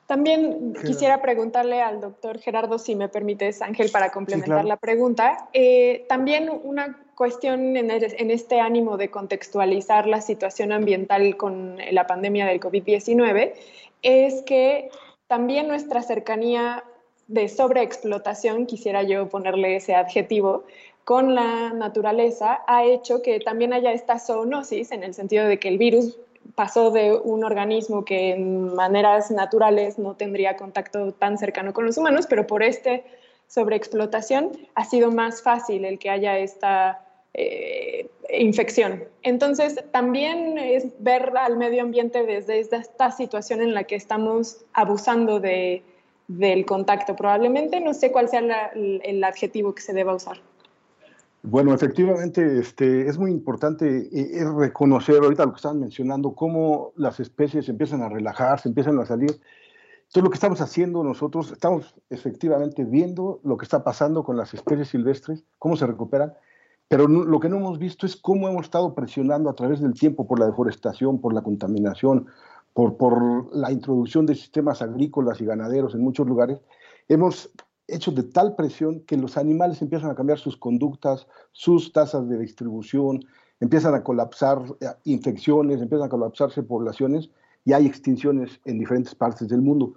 [0.07, 4.67] También quisiera preguntarle al doctor Gerardo, si me permites, Ángel, para complementar claro.
[4.69, 5.49] la pregunta.
[5.51, 11.77] Eh, también una cuestión en, el- en este ánimo de contextualizar la situación ambiental con
[11.91, 13.53] la pandemia del COVID-19
[14.01, 14.89] es que
[15.27, 16.83] también nuestra cercanía
[17.27, 20.63] de sobreexplotación, quisiera yo ponerle ese adjetivo,
[21.03, 25.67] con la naturaleza ha hecho que también haya esta zoonosis en el sentido de que
[25.67, 26.17] el virus
[26.55, 31.97] pasó de un organismo que en maneras naturales no tendría contacto tan cercano con los
[31.97, 33.03] humanos, pero por este
[33.47, 39.03] sobreexplotación ha sido más fácil el que haya esta eh, infección.
[39.23, 44.65] Entonces, también es ver al medio ambiente desde esta, esta situación en la que estamos
[44.73, 45.83] abusando de,
[46.27, 47.15] del contacto.
[47.15, 50.39] Probablemente no sé cuál sea el adjetivo que se deba usar.
[51.49, 56.91] Bueno, efectivamente, este, es muy importante eh, es reconocer ahorita lo que estaban mencionando, cómo
[56.97, 59.31] las especies empiezan a relajarse, empiezan a salir.
[59.31, 64.53] Entonces, lo que estamos haciendo nosotros, estamos efectivamente viendo lo que está pasando con las
[64.53, 66.33] especies silvestres, cómo se recuperan,
[66.89, 70.27] pero lo que no hemos visto es cómo hemos estado presionando a través del tiempo
[70.27, 72.27] por la deforestación, por la contaminación,
[72.73, 76.59] por, por la introducción de sistemas agrícolas y ganaderos en muchos lugares.
[77.07, 77.51] Hemos
[77.87, 82.37] hecho de tal presión que los animales empiezan a cambiar sus conductas, sus tasas de
[82.37, 83.25] distribución,
[83.59, 87.29] empiezan a colapsar eh, infecciones, empiezan a colapsarse poblaciones
[87.65, 89.93] y hay extinciones en diferentes partes del mundo.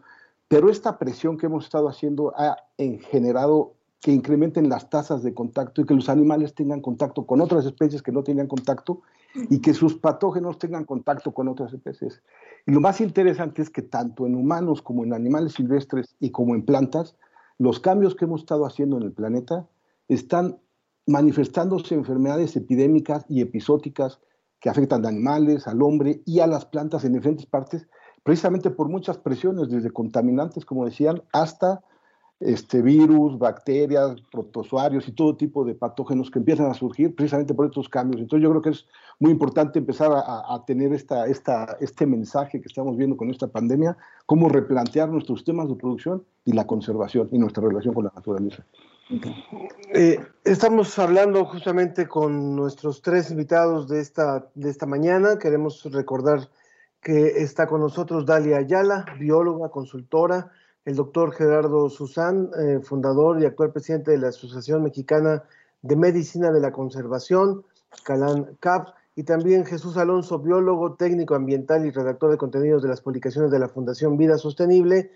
[0.48, 5.34] Pero esta presión que hemos estado haciendo ha en- generado que incrementen las tasas de
[5.34, 9.02] contacto y que los animales tengan contacto con otras especies que no tenían contacto
[9.50, 12.22] y que sus patógenos tengan contacto con otras especies.
[12.66, 16.54] Y lo más interesante es que tanto en humanos como en animales silvestres y como
[16.54, 17.14] en plantas,
[17.60, 19.68] los cambios que hemos estado haciendo en el planeta
[20.08, 20.58] están
[21.06, 24.18] manifestándose enfermedades epidémicas y episóticas
[24.60, 27.86] que afectan a animales, al hombre y a las plantas en diferentes partes,
[28.22, 31.84] precisamente por muchas presiones, desde contaminantes, como decían, hasta
[32.40, 37.66] este, virus, bacterias, protozoarios y todo tipo de patógenos que empiezan a surgir precisamente por
[37.66, 38.20] estos cambios.
[38.20, 38.86] Entonces yo creo que es
[39.18, 43.46] muy importante empezar a, a tener esta, esta, este mensaje que estamos viendo con esta
[43.46, 48.12] pandemia, cómo replantear nuestros temas de producción y la conservación y nuestra relación con la
[48.14, 48.64] naturaleza.
[49.92, 55.38] Eh, estamos hablando justamente con nuestros tres invitados de esta, de esta mañana.
[55.38, 56.48] Queremos recordar
[57.02, 60.52] que está con nosotros Dalia Ayala, bióloga, consultora,
[60.84, 65.44] el doctor Gerardo Susán, eh, fundador y actual presidente de la Asociación Mexicana
[65.82, 67.64] de Medicina de la Conservación,
[68.04, 73.02] Calán CAP, y también Jesús Alonso, biólogo, técnico ambiental y redactor de contenidos de las
[73.02, 75.10] publicaciones de la Fundación Vida Sostenible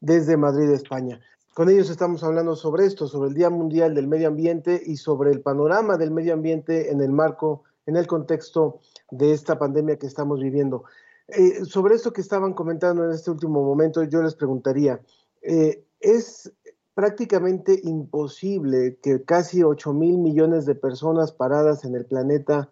[0.00, 1.20] desde Madrid, España.
[1.52, 5.30] Con ellos estamos hablando sobre esto, sobre el Día Mundial del Medio Ambiente y sobre
[5.32, 8.80] el panorama del medio ambiente en el marco, en el contexto
[9.10, 10.84] de esta pandemia que estamos viviendo.
[11.32, 15.00] Eh, sobre esto que estaban comentando en este último momento, yo les preguntaría,
[15.42, 16.52] eh, ¿es
[16.94, 22.70] prácticamente imposible que casi 8 mil millones de personas paradas en el planeta,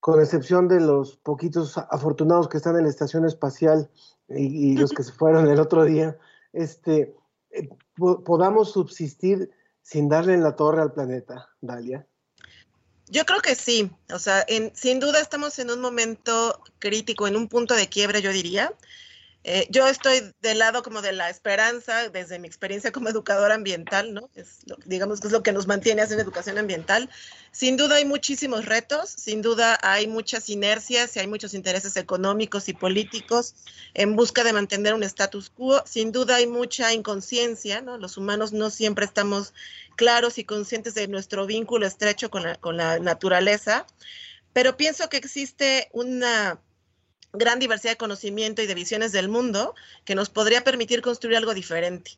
[0.00, 3.88] con excepción de los poquitos afortunados que están en la estación espacial
[4.28, 6.18] y, los que se fueron el otro día,
[6.52, 7.14] este,
[7.50, 9.50] eh, po- podamos subsistir
[9.80, 12.06] sin darle en la torre al planeta, Dalia?
[13.14, 17.36] Yo creo que sí, o sea, en- sin duda estamos en un momento crítico, en
[17.36, 18.72] un punto de quiebre, yo diría.
[19.44, 24.14] Eh, yo estoy del lado como de la esperanza, desde mi experiencia como educadora ambiental,
[24.14, 24.30] ¿no?
[24.36, 27.10] Es lo, digamos que es lo que nos mantiene haciendo educación ambiental.
[27.50, 32.68] Sin duda hay muchísimos retos, sin duda hay muchas inercias y hay muchos intereses económicos
[32.68, 33.56] y políticos
[33.94, 35.82] en busca de mantener un status quo.
[35.86, 37.98] Sin duda hay mucha inconsciencia, ¿no?
[37.98, 39.54] Los humanos no siempre estamos
[39.96, 43.86] claros y conscientes de nuestro vínculo estrecho con la, con la naturaleza,
[44.52, 46.60] pero pienso que existe una
[47.32, 49.74] gran diversidad de conocimiento y de visiones del mundo
[50.04, 52.12] que nos podría permitir construir algo diferente.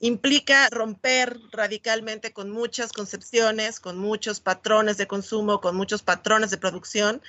[0.00, 6.58] Implica romper radicalmente con muchas concepciones, con muchos patrones de consumo, con muchos patrones de
[6.58, 7.20] producción,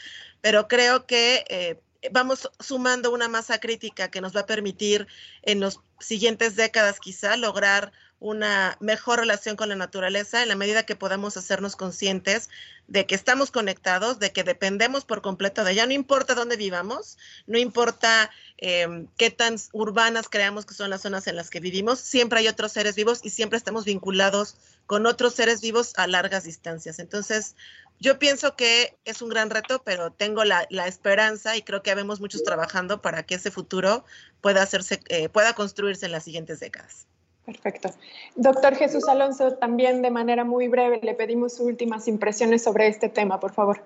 [0.42, 1.80] pero creo que eh,
[2.12, 5.08] vamos sumando una masa crítica que nos va a permitir
[5.42, 10.86] en las siguientes décadas quizá lograr una mejor relación con la naturaleza en la medida
[10.86, 12.50] que podamos hacernos conscientes
[12.88, 15.86] de que estamos conectados, de que dependemos por completo de ella.
[15.86, 17.18] No importa dónde vivamos,
[17.48, 22.00] no importa eh, qué tan urbanas creamos que son las zonas en las que vivimos,
[22.00, 24.56] siempre hay otros seres vivos y siempre estamos vinculados
[24.86, 27.00] con otros seres vivos a largas distancias.
[27.00, 27.56] Entonces,
[28.00, 31.92] yo pienso que es un gran reto, pero tengo la, la esperanza y creo que
[31.92, 34.04] habemos muchos trabajando para que ese futuro
[34.42, 37.08] pueda, hacerse, eh, pueda construirse en las siguientes décadas.
[37.46, 37.90] Perfecto.
[38.36, 43.10] Doctor Jesús Alonso, también de manera muy breve le pedimos sus últimas impresiones sobre este
[43.10, 43.82] tema, por favor.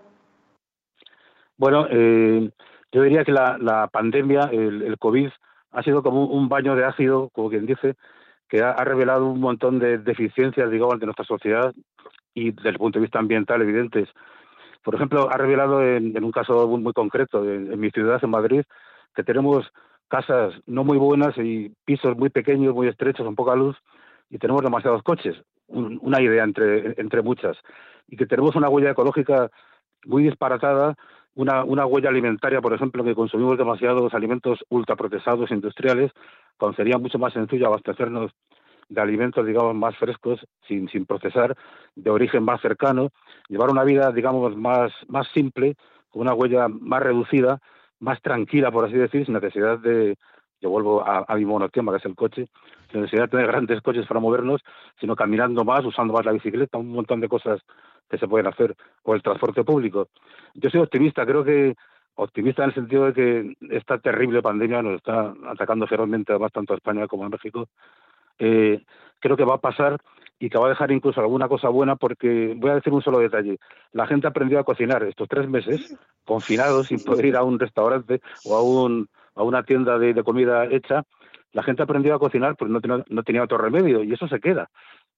[1.58, 2.50] Bueno, eh,
[2.92, 5.30] yo diría que la, pandemia, el, el, COVID,
[5.72, 7.96] ha sido como un baño de ácido, como quien dice,
[8.54, 11.74] que ha, revelado un montón de deficiencias, digamos, de nuestra sociedad
[12.36, 14.10] y desde el punto de vista ambiental evidentes.
[14.84, 18.64] Por ejemplo, ha revelado en, un caso muy, concreto, en mi ciudad, en Madrid,
[19.16, 19.72] que tenemos
[20.08, 23.78] casas no muy buenas y pisos muy pequeños, muy estrechos, con poca luz,
[24.30, 25.36] y tenemos demasiados coches,
[25.68, 27.58] un, una idea entre, entre muchas,
[28.08, 29.50] y que tenemos una huella ecológica
[30.06, 30.96] muy disparatada,
[31.36, 36.12] una, una huella alimentaria, por ejemplo, que consumimos demasiados alimentos ultraprocesados industriales,
[36.58, 38.32] cuando sería mucho más sencillo abastecernos
[38.90, 41.56] de alimentos, digamos, más frescos, sin, sin procesar,
[41.96, 43.10] de origen más cercano,
[43.50, 45.76] llevar una vida, digamos, más, más simple,
[46.10, 47.60] con una huella más reducida,
[48.00, 50.16] más tranquila, por así decir, sin necesidad de,
[50.62, 52.48] yo vuelvo a, a mi monotema, que es el coche,
[52.92, 54.62] sin necesidad de tener grandes coches para movernos,
[55.00, 57.62] sino caminando más, usando más la bicicleta, un montón de cosas
[58.10, 60.08] que se pueden hacer, o el transporte público.
[60.54, 61.76] Yo soy optimista, creo que
[62.16, 66.74] optimista en el sentido de que esta terrible pandemia nos está atacando ferozmente además tanto
[66.74, 67.68] a España como a México.
[68.40, 68.84] Eh,
[69.20, 69.98] creo que va a pasar
[70.40, 73.20] y que va a dejar incluso alguna cosa buena porque voy a decir un solo
[73.20, 73.60] detalle.
[73.94, 78.22] La gente aprendió a cocinar estos tres meses confinados sin poder ir a un restaurante
[78.44, 81.04] o a, un, a una tienda de, de comida hecha.
[81.54, 84.40] La gente aprendió a cocinar porque no tenía, no tenía otro remedio y eso se
[84.40, 84.70] queda.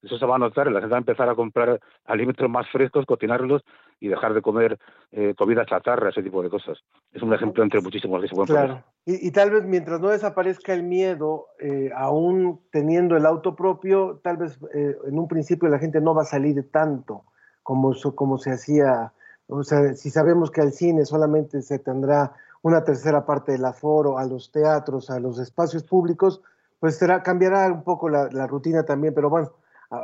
[0.05, 3.05] Eso se va a notar, la gente va a empezar a comprar alimentos más frescos,
[3.07, 3.63] cocinarlos
[3.99, 4.77] y dejar de comer
[5.11, 6.77] eh, comida chatarra, ese tipo de cosas.
[7.11, 8.83] Es un ejemplo entre muchísimos que se pueden claro.
[9.05, 14.19] Y, y, tal vez mientras no desaparezca el miedo, eh, aún teniendo el auto propio,
[14.23, 17.23] tal vez eh, en un principio la gente no va a salir tanto
[17.63, 19.11] como, como se hacía.
[19.47, 24.19] O sea, si sabemos que al cine solamente se tendrá una tercera parte del aforo,
[24.19, 26.41] a los teatros, a los espacios públicos,
[26.79, 29.51] pues será, cambiará un poco la, la rutina también, pero bueno,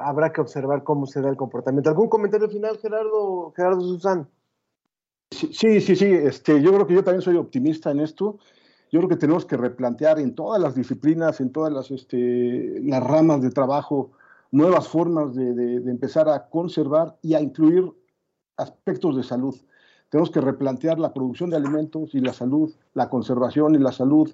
[0.01, 1.89] habrá que observar cómo se da el comportamiento.
[1.89, 4.27] ¿Algún comentario final, Gerardo, Gerardo Susán?
[5.31, 8.37] Sí, sí, sí, este, yo creo que yo también soy optimista en esto.
[8.91, 13.01] Yo creo que tenemos que replantear en todas las disciplinas, en todas las, este, las
[13.01, 14.11] ramas de trabajo,
[14.51, 17.89] nuevas formas de, de, empezar a conservar y a incluir
[18.57, 19.55] aspectos de salud.
[20.09, 24.29] Tenemos que replantear la producción de alimentos y la salud, la conservación y la salud,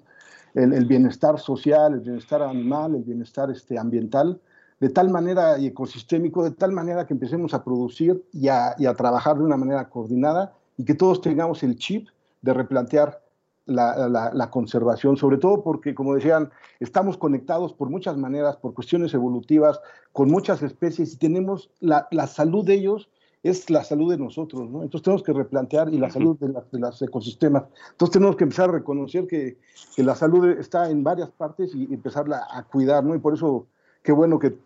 [0.54, 4.40] el, el bienestar social, el bienestar animal, el bienestar este, ambiental
[4.80, 8.86] de tal manera y ecosistémico, de tal manera que empecemos a producir y a, y
[8.86, 12.08] a, trabajar de una manera coordinada y que todos tengamos el chip
[12.42, 13.20] de replantear
[13.66, 16.50] la, la, la, conservación, sobre todo porque, como decían,
[16.80, 19.80] estamos conectados por muchas maneras, por cuestiones evolutivas,
[20.12, 23.10] con muchas especies y tenemos la, la salud de ellos
[23.42, 24.82] es la salud de nosotros, ¿no?
[24.82, 27.64] Entonces tenemos que replantear y la salud de, la, de los ecosistemas.
[27.90, 29.58] Entonces tenemos que empezar a reconocer que,
[29.94, 33.14] que la salud está en varias partes y empezarla a cuidar, ¿no?
[33.14, 33.66] Y por eso,
[34.02, 34.56] qué bueno que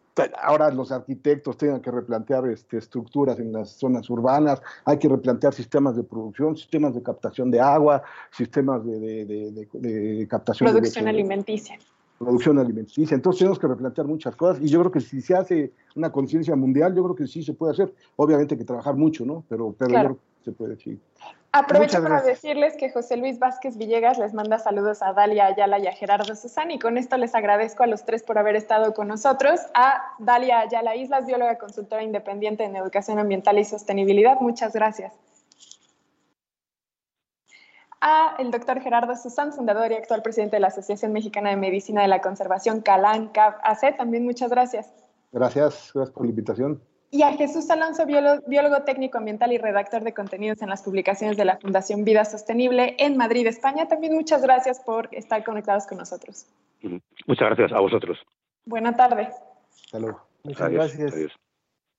[0.43, 5.55] ahora los arquitectos tengan que replantear este, estructuras en las zonas urbanas, hay que replantear
[5.55, 11.09] sistemas de producción, sistemas de captación de agua, sistemas de, de, de, de captación producción
[11.09, 11.79] alimenticia.
[12.19, 13.15] Producción alimenticia.
[13.15, 16.55] Entonces tenemos que replantear muchas cosas y yo creo que si se hace una conciencia
[16.55, 17.93] mundial, yo creo que sí se puede hacer.
[18.17, 19.45] Obviamente hay que trabajar mucho, ¿no?
[19.49, 20.09] Pero, pero claro.
[20.11, 20.77] yo creo se puede.
[21.53, 25.87] Aprovecho para decirles que José Luis Vázquez Villegas les manda saludos a Dalia Ayala y
[25.87, 29.09] a Gerardo Susán y con esto les agradezco a los tres por haber estado con
[29.09, 29.61] nosotros.
[29.75, 34.41] A Dalia Ayala Islas, bióloga consultora independiente en educación ambiental y sostenibilidad.
[34.41, 35.13] Muchas gracias.
[38.05, 42.03] a el doctor Gerardo Susán, fundador y actual presidente de la Asociación Mexicana de Medicina
[42.03, 44.93] de la Conservación, CALAN, CAP, AC, también muchas gracias.
[45.31, 46.83] Gracias, gracias por la invitación.
[47.15, 51.37] Y a Jesús Alonso, biólogo, biólogo técnico ambiental y redactor de contenidos en las publicaciones
[51.37, 53.87] de la Fundación Vida Sostenible en Madrid, España.
[53.87, 56.47] También muchas gracias por estar conectados con nosotros.
[57.27, 58.19] Muchas gracias a vosotros.
[58.65, 59.29] Buena tarde.
[59.85, 60.27] Hasta luego.
[60.43, 61.13] Muchas Adiós, gracias.
[61.13, 61.33] adiós.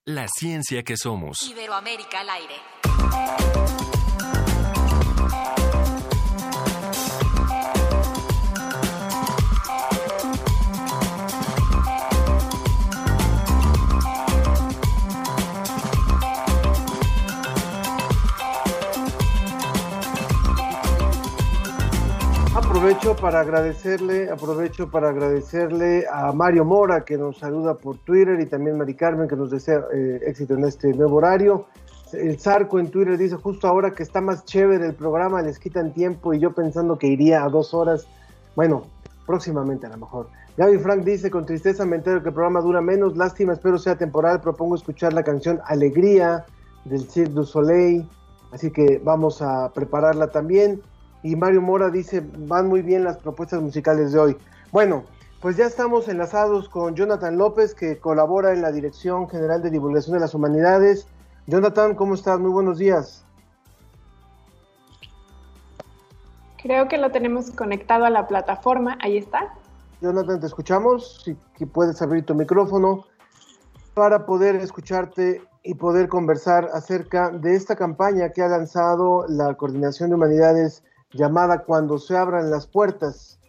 [0.06, 1.48] La ciencia que somos.
[1.48, 3.63] Iberoamérica al aire.
[22.74, 28.48] Aprovecho para agradecerle, aprovecho para agradecerle a Mario Mora que nos saluda por Twitter y
[28.48, 31.68] también Mari Carmen que nos desea eh, éxito en este nuevo horario.
[32.14, 35.94] El Zarco en Twitter dice justo ahora que está más chévere el programa, les quitan
[35.94, 38.08] tiempo y yo pensando que iría a dos horas.
[38.56, 38.88] Bueno,
[39.28, 40.30] próximamente a lo mejor.
[40.58, 44.00] Gaby Frank dice, con tristeza me entero que el programa dura menos, lástima, espero sea
[44.00, 46.44] temporal, propongo escuchar la canción Alegría
[46.86, 48.10] del Cirque du Soleil,
[48.52, 50.82] así que vamos a prepararla también.
[51.24, 54.38] Y Mario Mora dice, van muy bien las propuestas musicales de hoy.
[54.72, 55.04] Bueno,
[55.42, 60.14] pues ya estamos enlazados con Jonathan López, que colabora en la Dirección General de Divulgación
[60.14, 61.08] de las Humanidades.
[61.48, 62.40] Jonathan, ¿cómo estás?
[62.40, 63.26] Muy buenos días.
[66.62, 68.98] Creo que lo tenemos conectado a la plataforma.
[69.02, 69.54] Ahí está.
[70.02, 71.22] Jonathan, te escuchamos.
[71.24, 73.06] Si si puedes abrir tu micrófono
[73.94, 80.10] para poder escucharte y poder conversar acerca de esta campaña que ha lanzado la Coordinación
[80.10, 80.84] de Humanidades
[81.14, 83.40] llamada Cuando se abran las puertas.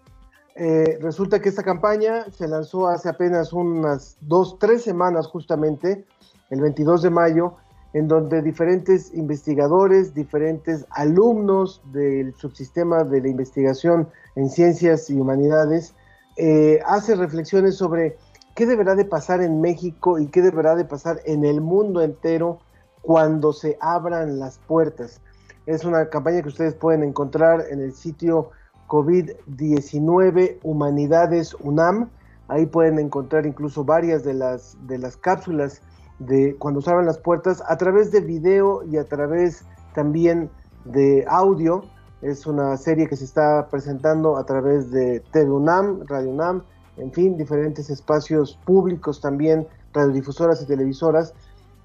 [0.57, 6.05] Eh, resulta que esta campaña se lanzó hace apenas unas dos, tres semanas justamente,
[6.51, 7.55] el 22 de mayo,
[7.93, 15.95] en donde diferentes investigadores, diferentes alumnos del subsistema de la investigación en ciencias y humanidades,
[16.37, 18.17] eh, hace reflexiones sobre
[18.55, 22.59] qué deberá de pasar en México y qué deberá de pasar en el mundo entero
[23.03, 25.21] cuando se abran las puertas.
[25.67, 28.51] Es una campaña que ustedes pueden encontrar en el sitio
[28.87, 32.11] COVID-19 Humanidades UNAM.
[32.49, 35.81] Ahí pueden encontrar incluso varias de las, de las cápsulas
[36.19, 40.51] de cuando se abran las puertas a través de video y a través también
[40.85, 41.83] de audio.
[42.21, 46.63] Es una serie que se está presentando a través de TV UNAM, Radio UNAM,
[46.99, 51.33] en fin, diferentes espacios públicos también, radiodifusoras y televisoras,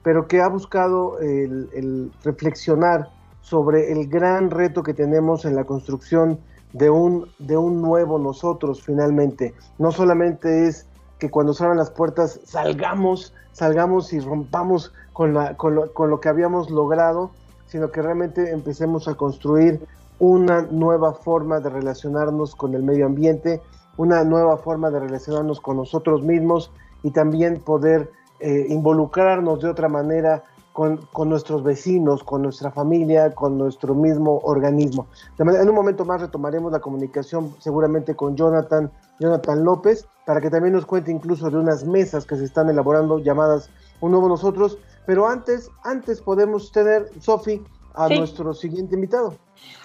[0.04, 3.10] pero que ha buscado el reflexionar
[3.50, 6.40] sobre el gran reto que tenemos en la construcción
[6.74, 9.56] de un, de un nuevo nosotros finalmente.
[9.80, 10.86] No solamente es
[11.18, 16.12] que cuando se abran las puertas salgamos, salgamos y rompamos con, la, con, lo, con
[16.12, 17.32] lo que habíamos logrado,
[17.66, 19.82] sino que realmente empecemos a construir
[20.20, 23.64] una nueva forma de relacionarnos con el medio ambiente,
[23.98, 26.72] una nueva forma de relacionarnos con nosotros mismos
[27.02, 30.44] y también poder eh, involucrarnos de otra manera
[30.80, 35.08] con, con, nuestros vecinos, con nuestra familia, con nuestro mismo organismo.
[35.38, 40.74] En un momento más retomaremos la comunicación seguramente con Jonathan, Jonathan López, para que también
[40.76, 43.70] nos cuente incluso de unas mesas que se están elaborando llamadas
[44.00, 44.78] Un Nuevo Nosotros.
[45.06, 47.62] Pero antes, antes podemos tener, Sofi,
[47.94, 48.18] a sí.
[48.18, 49.34] nuestro siguiente invitado.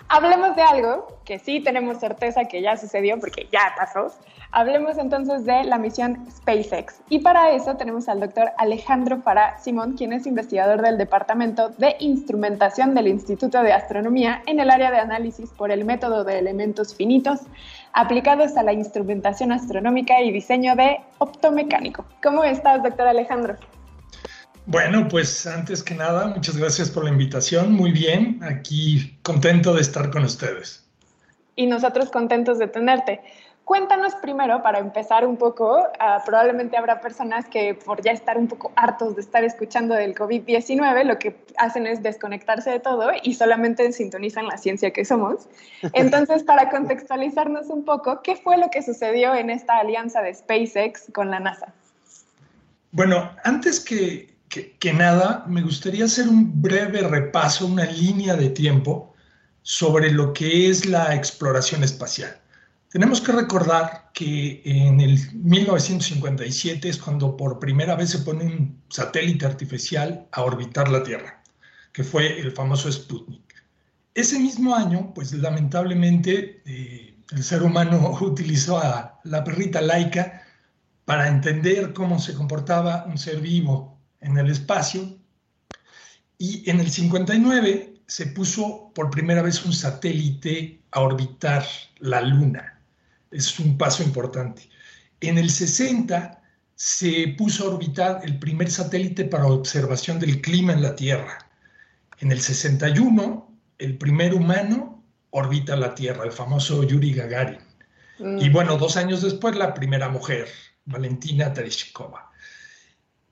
[0.09, 4.15] Hablemos de algo que sí tenemos certeza que ya sucedió porque ya pasó.
[4.57, 7.01] Hablemos entonces de la misión SpaceX.
[7.09, 11.97] Y para eso tenemos al doctor Alejandro Fará Simón, quien es investigador del Departamento de
[11.99, 16.95] Instrumentación del Instituto de Astronomía en el área de análisis por el método de elementos
[16.95, 17.41] finitos
[17.95, 22.05] aplicados a la instrumentación astronómica y diseño de optomecánico.
[22.23, 23.57] ¿Cómo estás, doctor Alejandro?
[24.67, 27.73] Bueno, pues antes que nada, muchas gracias por la invitación.
[27.73, 30.89] Muy bien, aquí contento de estar con ustedes.
[31.57, 33.21] Y nosotros contentos de tenerte.
[33.65, 38.47] Cuéntanos primero, para empezar un poco, uh, probablemente habrá personas que por ya estar un
[38.47, 43.33] poco hartos de estar escuchando del COVID-19, lo que hacen es desconectarse de todo y
[43.33, 45.49] solamente sintonizan la ciencia que somos.
[45.95, 51.11] Entonces, para contextualizarnos un poco, ¿qué fue lo que sucedió en esta alianza de SpaceX
[51.15, 51.73] con la NASA?
[52.93, 58.51] Bueno, antes que, que, que nada, me gustaría hacer un breve repaso, una línea de
[58.51, 59.15] tiempo
[59.63, 62.44] sobre lo que es la exploración espacial.
[62.95, 68.85] Tenemos que recordar que en el 1957 es cuando por primera vez se pone un
[68.89, 71.43] satélite artificial a orbitar la Tierra,
[71.93, 73.53] que fue el famoso Sputnik.
[74.15, 80.45] Ese mismo año, pues lamentablemente, eh, el ser humano utilizó a la perrita laica
[81.05, 85.19] para entender cómo se comportaba un ser vivo en el espacio.
[86.39, 91.67] Y en el 59 se puso por primera vez un satélite a orbitar
[91.99, 92.74] la Luna.
[93.35, 94.69] Es un paso importante.
[95.21, 96.41] En el 60
[96.75, 101.39] se puso a orbitar el primer satélite para observación del clima en la Tierra.
[102.21, 107.59] En el 61, el primer humano orbita la Tierra, el famoso Yuri Gagarin.
[108.19, 108.39] Mm.
[108.39, 110.49] Y bueno, dos años después, la primera mujer,
[110.85, 112.31] Valentina Tereshkova.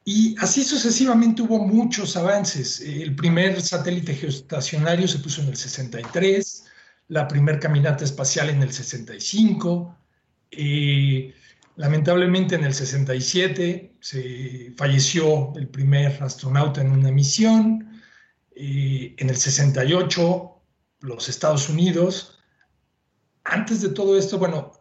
[0.04, 2.80] Y así sucesivamente hubo muchos avances.
[2.80, 6.64] El primer satélite geoestacionario se puso en el 63,
[7.08, 9.96] la primer caminata espacial en el 65.
[10.50, 11.34] eh,
[11.76, 17.88] lamentablemente en el 67 se falleció el primer astronauta en una misión.
[18.54, 20.52] eh, en el 68
[21.00, 22.38] los Estados Unidos.
[23.44, 24.72] Antes de todo esto, bueno,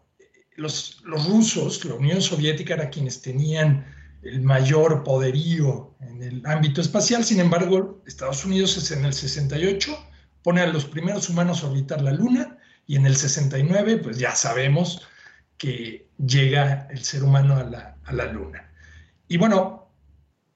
[0.58, 3.86] los, los rusos, la Unión Soviética era quienes tenían
[4.22, 7.24] el mayor poderío en el ámbito espacial.
[7.24, 9.98] Sin embargo, Estados Unidos es en el 68
[10.44, 14.36] pone a los primeros humanos a orbitar la Luna y en el 69, pues ya
[14.36, 15.08] sabemos
[15.58, 18.70] que llega el ser humano a la, a la Luna.
[19.28, 19.88] Y bueno,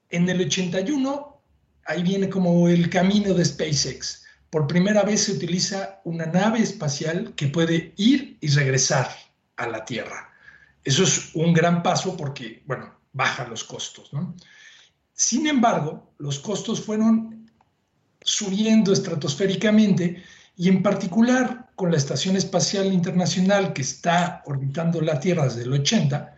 [0.09, 1.41] en el 81,
[1.85, 4.25] ahí viene como el camino de SpaceX.
[4.49, 9.09] Por primera vez se utiliza una nave espacial que puede ir y regresar
[9.57, 10.31] a la Tierra.
[10.83, 14.13] Eso es un gran paso porque, bueno, baja los costos.
[14.13, 14.35] ¿no?
[15.13, 17.44] Sin embargo, los costos fueron
[18.25, 20.21] subiendo estratosféricamente
[20.57, 25.73] y en particular con la Estación Espacial Internacional que está orbitando la Tierra desde el
[25.73, 26.37] 80,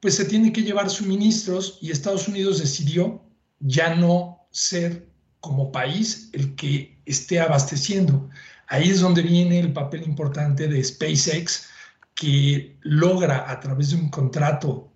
[0.00, 3.22] pues se tiene que llevar suministros y Estados Unidos decidió
[3.60, 5.08] ya no ser
[5.40, 8.28] como país el que esté abasteciendo.
[8.66, 11.68] Ahí es donde viene el papel importante de SpaceX,
[12.14, 14.92] que logra a través de un contrato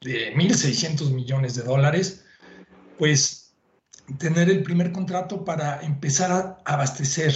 [0.00, 2.24] de 1.600 millones de dólares,
[2.98, 3.43] pues
[4.18, 7.34] tener el primer contrato para empezar a abastecer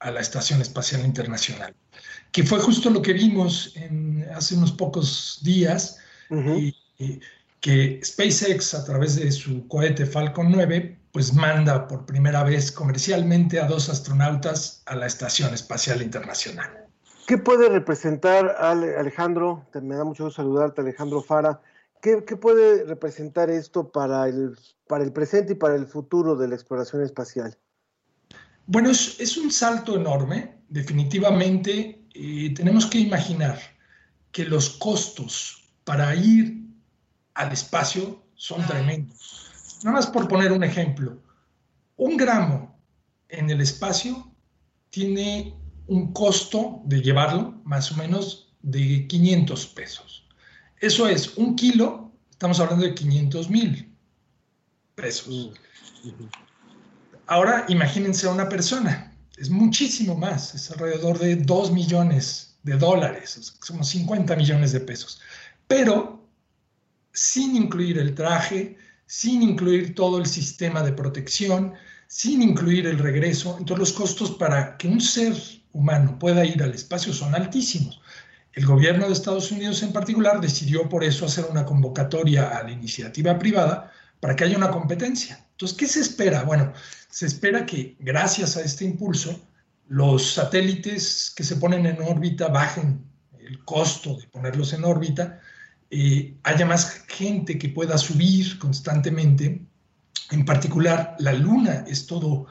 [0.00, 1.74] a la Estación Espacial Internacional,
[2.32, 5.98] que fue justo lo que vimos en, hace unos pocos días,
[6.30, 7.20] y, y
[7.60, 13.60] que SpaceX a través de su cohete Falcon 9 pues manda por primera vez comercialmente
[13.60, 16.70] a dos astronautas a la Estación Espacial Internacional.
[17.26, 19.66] ¿Qué puede representar, Ale- Alejandro?
[19.80, 21.60] Me da mucho gusto saludarte, Alejandro Fara.
[22.02, 26.48] ¿Qué, qué puede representar esto para el, para el presente y para el futuro de
[26.48, 27.56] la exploración espacial?
[28.66, 30.58] Bueno, es, es un salto enorme.
[30.68, 33.56] Definitivamente eh, tenemos que imaginar
[34.32, 36.66] que los costos para ir
[37.34, 39.78] al espacio son tremendos.
[39.84, 41.22] Nada más por poner un ejemplo,
[41.96, 42.76] un gramo
[43.28, 44.28] en el espacio
[44.90, 50.21] tiene un costo de llevarlo más o menos de 500 pesos.
[50.82, 53.94] Eso es, un kilo, estamos hablando de 500 mil
[54.96, 55.52] pesos.
[57.28, 63.54] Ahora imagínense a una persona, es muchísimo más, es alrededor de 2 millones de dólares,
[63.62, 65.20] somos 50 millones de pesos.
[65.68, 66.28] Pero
[67.12, 68.76] sin incluir el traje,
[69.06, 71.74] sin incluir todo el sistema de protección,
[72.08, 73.56] sin incluir el regreso.
[73.56, 75.32] Entonces los costos para que un ser
[75.72, 78.00] humano pueda ir al espacio son altísimos.
[78.54, 82.70] El gobierno de Estados Unidos en particular decidió por eso hacer una convocatoria a la
[82.70, 83.90] iniciativa privada
[84.20, 85.44] para que haya una competencia.
[85.52, 86.42] Entonces, ¿qué se espera?
[86.44, 86.72] Bueno,
[87.08, 89.40] se espera que gracias a este impulso
[89.88, 93.04] los satélites que se ponen en órbita bajen
[93.38, 95.40] el costo de ponerlos en órbita,
[95.90, 99.60] eh, haya más gente que pueda subir constantemente.
[100.30, 102.46] En particular, la Luna es todo,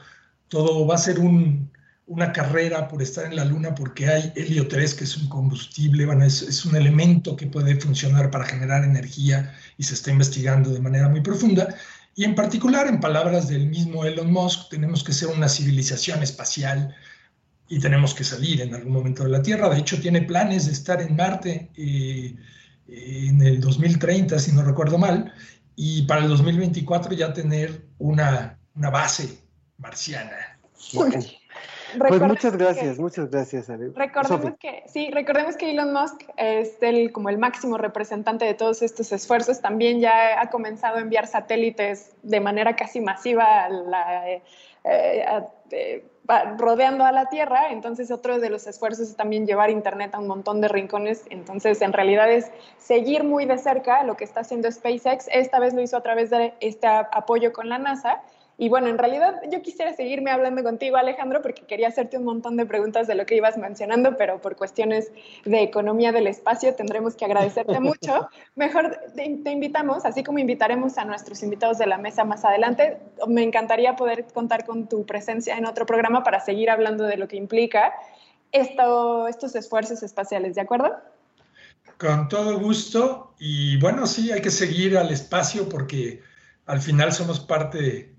[0.46, 1.71] todo va a ser un,
[2.06, 6.06] una carrera por estar en la Luna porque hay helio 3, que es un combustible,
[6.06, 10.80] bueno, es, un elemento que puede funcionar para generar energía y se está investigando de
[10.80, 11.74] manera muy profunda.
[12.14, 16.94] Y en particular, en palabras del mismo Elon Musk, tenemos que ser una civilización espacial
[17.68, 19.70] y tenemos que salir en algún momento de la Tierra.
[19.70, 22.36] De hecho, tiene planes de estar en Marte eh,
[22.88, 25.32] en el 2030, si no recuerdo mal,
[25.74, 29.38] y para el 2024 ya tener una, una base
[29.78, 30.58] marciana.
[31.98, 33.90] Pues muchas que- gracias, muchas gracias, Ale.
[33.94, 38.82] Recordemos que, sí, recordemos que Elon Musk es el, como el máximo representante de todos
[38.82, 39.60] estos esfuerzos.
[39.60, 44.42] También ya ha comenzado a enviar satélites de manera casi masiva a la, eh,
[44.84, 46.04] eh, a- eh,
[46.56, 47.72] rodeando a la Tierra.
[47.72, 51.24] Entonces, otro de los esfuerzos es también llevar Internet a un montón de rincones.
[51.30, 55.28] Entonces, en realidad es seguir muy de cerca lo que está haciendo SpaceX.
[55.32, 58.22] Esta vez lo hizo a través de este apoyo con la NASA.
[58.62, 62.56] Y bueno, en realidad yo quisiera seguirme hablando contigo, Alejandro, porque quería hacerte un montón
[62.56, 65.10] de preguntas de lo que ibas mencionando, pero por cuestiones
[65.44, 68.28] de economía del espacio tendremos que agradecerte mucho.
[68.54, 72.98] Mejor te, te invitamos, así como invitaremos a nuestros invitados de la mesa más adelante,
[73.26, 77.26] me encantaría poder contar con tu presencia en otro programa para seguir hablando de lo
[77.26, 77.92] que implica
[78.52, 80.92] esto, estos esfuerzos espaciales, ¿de acuerdo?
[81.98, 83.34] Con todo gusto.
[83.40, 86.22] Y bueno, sí, hay que seguir al espacio porque
[86.66, 88.12] al final somos parte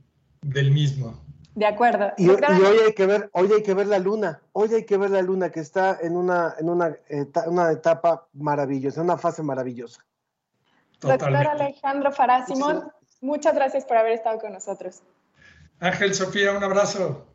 [0.44, 1.20] del mismo.
[1.56, 2.12] De acuerdo.
[2.18, 4.98] Y, y hoy hay que ver, hoy hay que ver la luna, hoy hay que
[4.98, 9.44] ver la luna que está en una, en una, eta- una etapa maravillosa, una fase
[9.44, 10.04] maravillosa.
[11.00, 12.92] Doctor Alejandro Fará Simón,
[13.22, 15.04] muchas gracias por haber estado con nosotros.
[15.80, 17.28] Ángel, Sofía, un abrazo.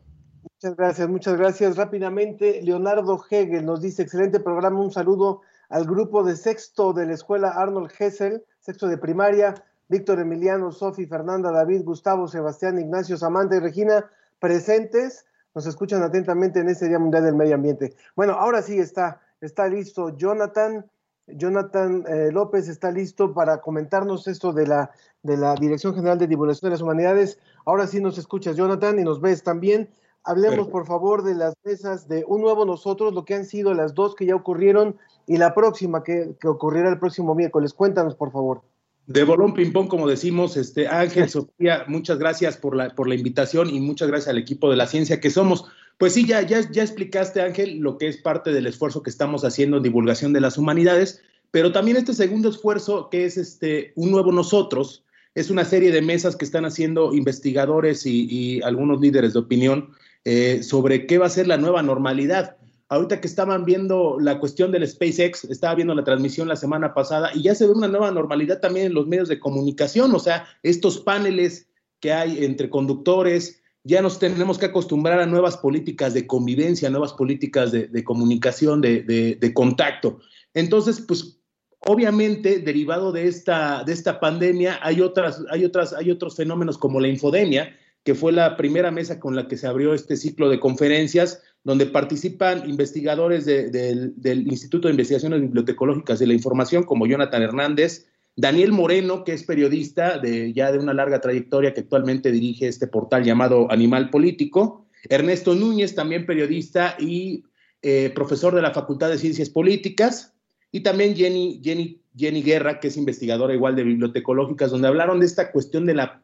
[0.43, 1.77] Muchas gracias, muchas gracias.
[1.77, 7.13] Rápidamente, Leonardo Hegel nos dice, excelente programa, un saludo al grupo de sexto de la
[7.13, 9.53] escuela Arnold Hessel, sexto de primaria,
[9.89, 14.05] Víctor Emiliano, Sofi, Fernanda, David, Gustavo, Sebastián, Ignacio, Samantha y Regina,
[14.39, 15.25] presentes,
[15.55, 17.95] nos escuchan atentamente en este Día Mundial del Medio Ambiente.
[18.15, 20.85] Bueno, ahora sí está, está listo Jonathan,
[21.25, 24.91] Jonathan eh, López está listo para comentarnos esto de la,
[25.23, 27.39] de la Dirección General de Divulgación de las Humanidades.
[27.65, 29.89] Ahora sí nos escuchas, Jonathan, y nos ves también.
[30.23, 30.71] Hablemos, Perfecto.
[30.71, 34.15] por favor, de las mesas de Un Nuevo Nosotros, lo que han sido las dos
[34.15, 37.73] que ya ocurrieron y la próxima que, que ocurrirá el próximo miércoles.
[37.73, 38.61] Cuéntanos, por favor.
[39.09, 43.67] De bolón ping-pong, como decimos, este Ángel, Sofía, muchas gracias por la, por la invitación
[43.67, 45.65] y muchas gracias al equipo de la ciencia que somos.
[45.97, 49.43] Pues sí, ya, ya, ya explicaste, Ángel, lo que es parte del esfuerzo que estamos
[49.43, 54.11] haciendo en divulgación de las humanidades, pero también este segundo esfuerzo, que es este un
[54.11, 55.03] nuevo nosotros,
[55.33, 59.89] es una serie de mesas que están haciendo investigadores y, y algunos líderes de opinión
[60.23, 62.57] eh, sobre qué va a ser la nueva normalidad.
[62.89, 67.31] Ahorita que estaban viendo la cuestión del SpaceX, estaba viendo la transmisión la semana pasada
[67.33, 70.47] y ya se ve una nueva normalidad también en los medios de comunicación, o sea,
[70.63, 71.69] estos paneles
[71.99, 77.13] que hay entre conductores, ya nos tenemos que acostumbrar a nuevas políticas de convivencia, nuevas
[77.13, 79.03] políticas de, comunicación, de,
[79.39, 80.19] de contacto.
[80.53, 81.39] Entonces, pues
[81.79, 86.99] obviamente, derivado de esta, de esta pandemia, hay, otras, hay, otras, hay otros fenómenos como
[86.99, 90.59] la infodemia, que fue la primera mesa con la que se abrió este ciclo de
[90.59, 97.41] conferencias, donde participan investigadores de- del- Instituto de Investigaciones Bibliotecológicas de la Información, como Jonathan
[97.43, 102.67] Hernández, Daniel Moreno, que es periodista de ya de una larga trayectoria, que actualmente dirige
[102.67, 107.43] este portal llamado Animal Político, Ernesto Núñez, también periodista y
[107.81, 110.33] eh, profesor de la Facultad de Ciencias Políticas,
[110.71, 115.25] y también Jenny, Jenny, Jenny Guerra, que es investigadora igual de bibliotecológicas, donde hablaron de
[115.25, 116.21] esta cuestión de la,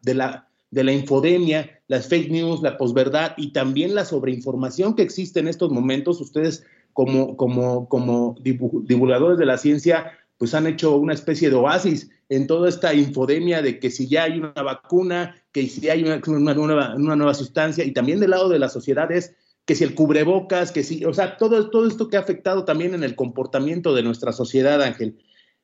[0.75, 5.47] de la infodemia, las fake news, la posverdad y también la sobreinformación que existe en
[5.47, 6.19] estos momentos.
[6.21, 6.63] Ustedes,
[6.93, 12.11] como, como, como divu- divulgadores de la ciencia, pues han hecho una especie de oasis
[12.27, 16.21] en toda esta infodemia de que si ya hay una vacuna, que si hay una,
[16.27, 19.33] una nueva, una nueva sustancia, y también del lado de la sociedad es
[19.65, 22.93] que si el cubrebocas, que si, o sea, todo, todo esto que ha afectado también
[22.93, 25.17] en el comportamiento de nuestra sociedad, Ángel.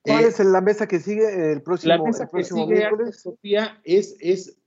[0.03, 2.89] ¿Cuál Eh, es la mesa que sigue el próximo, la mesa el que sigue?
[3.11, 4.57] Sofía, es, es,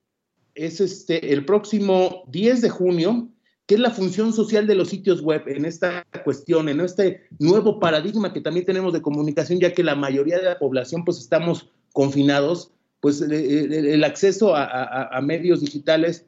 [0.55, 3.29] es este, el próximo 10 de junio,
[3.67, 7.81] que es la función social de los sitios web en esta cuestión, en este nuevo
[7.81, 11.71] paradigma que también tenemos de comunicación, ya que la mayoría de la población pues estamos
[11.93, 16.27] confinados, pues el, acceso a, a- a medios digitales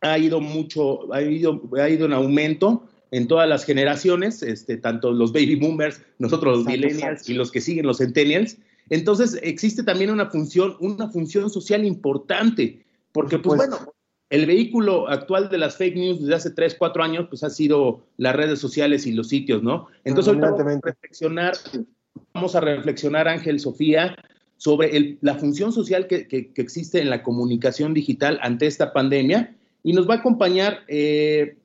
[0.00, 5.12] ha ido mucho, ha ido, ha ido en aumento en todas las generaciones, este, tanto
[5.12, 8.58] los baby boomers, nosotros los millennials y los que siguen los centennials.
[8.90, 12.83] Entonces existe también una función, una función social importante,
[13.14, 13.76] porque pues bueno,
[14.30, 18.04] el vehículo actual de las fake news desde hace 3, 4 años, pues ha sido
[18.16, 19.86] las redes sociales y los sitios, ¿no?
[20.04, 21.54] Entonces ahorita vamos a reflexionar,
[22.34, 24.16] vamos a reflexionar, Ángel, Sofía,
[24.56, 28.92] sobre el- la función social que, que- que existe en la comunicación digital ante esta
[28.92, 31.56] pandemia y nos va a acompañar, eh,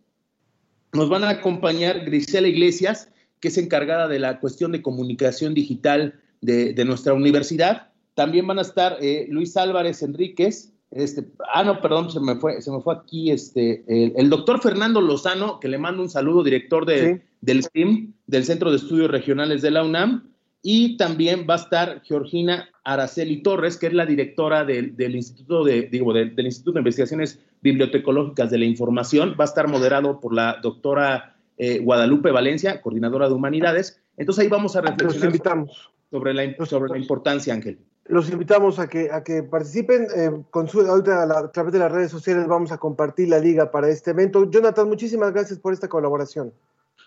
[0.93, 6.19] nos van a acompañar Grisela Iglesias, que es encargada de la cuestión de comunicación digital
[6.41, 7.89] de, de nuestra universidad.
[8.15, 12.61] También van a estar eh, Luis Álvarez Enríquez, este, ah, no, perdón, se me fue,
[12.61, 16.43] se me fue aquí este, el, el doctor Fernando Lozano, que le mando un saludo,
[16.43, 17.21] director de, Sí.
[17.41, 20.29] del STEAM, del Centro de Estudios Regionales de la UNAM,
[20.61, 25.63] y también va a estar Georgina Araceli Torres, que es la directora del, del Instituto
[25.63, 29.35] de, digo, del, del Instituto de Investigaciones Bibliotecológicas de la Información.
[29.39, 34.01] Va a estar moderado por la doctora eh, Guadalupe Valencia, coordinadora de Humanidades.
[34.17, 35.65] Entonces ahí vamos a reflexionar
[36.11, 37.79] sobre la, sobre la importancia, Ángel.
[38.09, 40.07] Los invitamos a que, a que participen.
[40.15, 43.29] Eh, con su- ahorita a, la- a través de las redes sociales vamos a compartir
[43.29, 44.49] la liga para este evento.
[44.49, 46.51] Jonathan, muchísimas gracias por esta colaboración.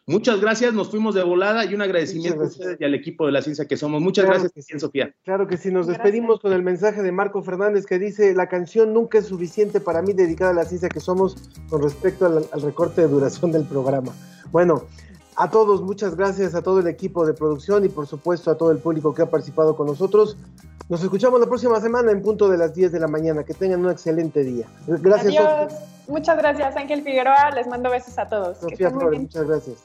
[0.06, 3.30] Muchas gracias, nos fuimos de volada y un agradecimiento a ustedes y al equipo de
[3.32, 4.00] la ciencia que somos.
[4.02, 5.14] Muchas Claro gracias, que también, Sofía.
[5.24, 8.92] Claro que sí, nos despedimos con el mensaje de Marco Fernández que dice, la canción
[8.92, 11.36] nunca es suficiente para mí dedicada a la ciencia que somos
[11.68, 14.12] con respecto al, al recorte de duración del programa.
[14.50, 14.86] Bueno,
[15.36, 18.70] a todos muchas gracias, a todo el equipo de producción y por supuesto a todo
[18.70, 20.36] el público que ha participado con nosotros.
[20.88, 23.44] Nos escuchamos la próxima semana en punto de las 10 de la mañana.
[23.44, 24.66] Que tengan un excelente día.
[24.86, 25.72] Gracias, Adiós.
[26.08, 27.50] Muchas gracias, Ángel Figueroa.
[27.52, 28.58] Les mando besos a todos.
[28.58, 29.78] Sofía Flores, muchas gracias.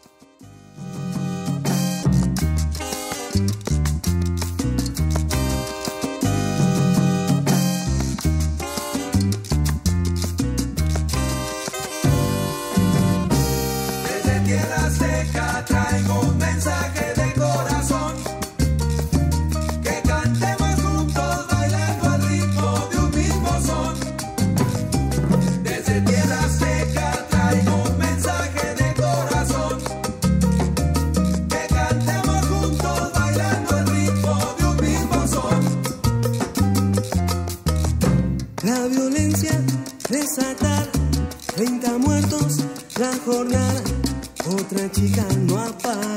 [44.69, 46.16] Otra chica no aparece,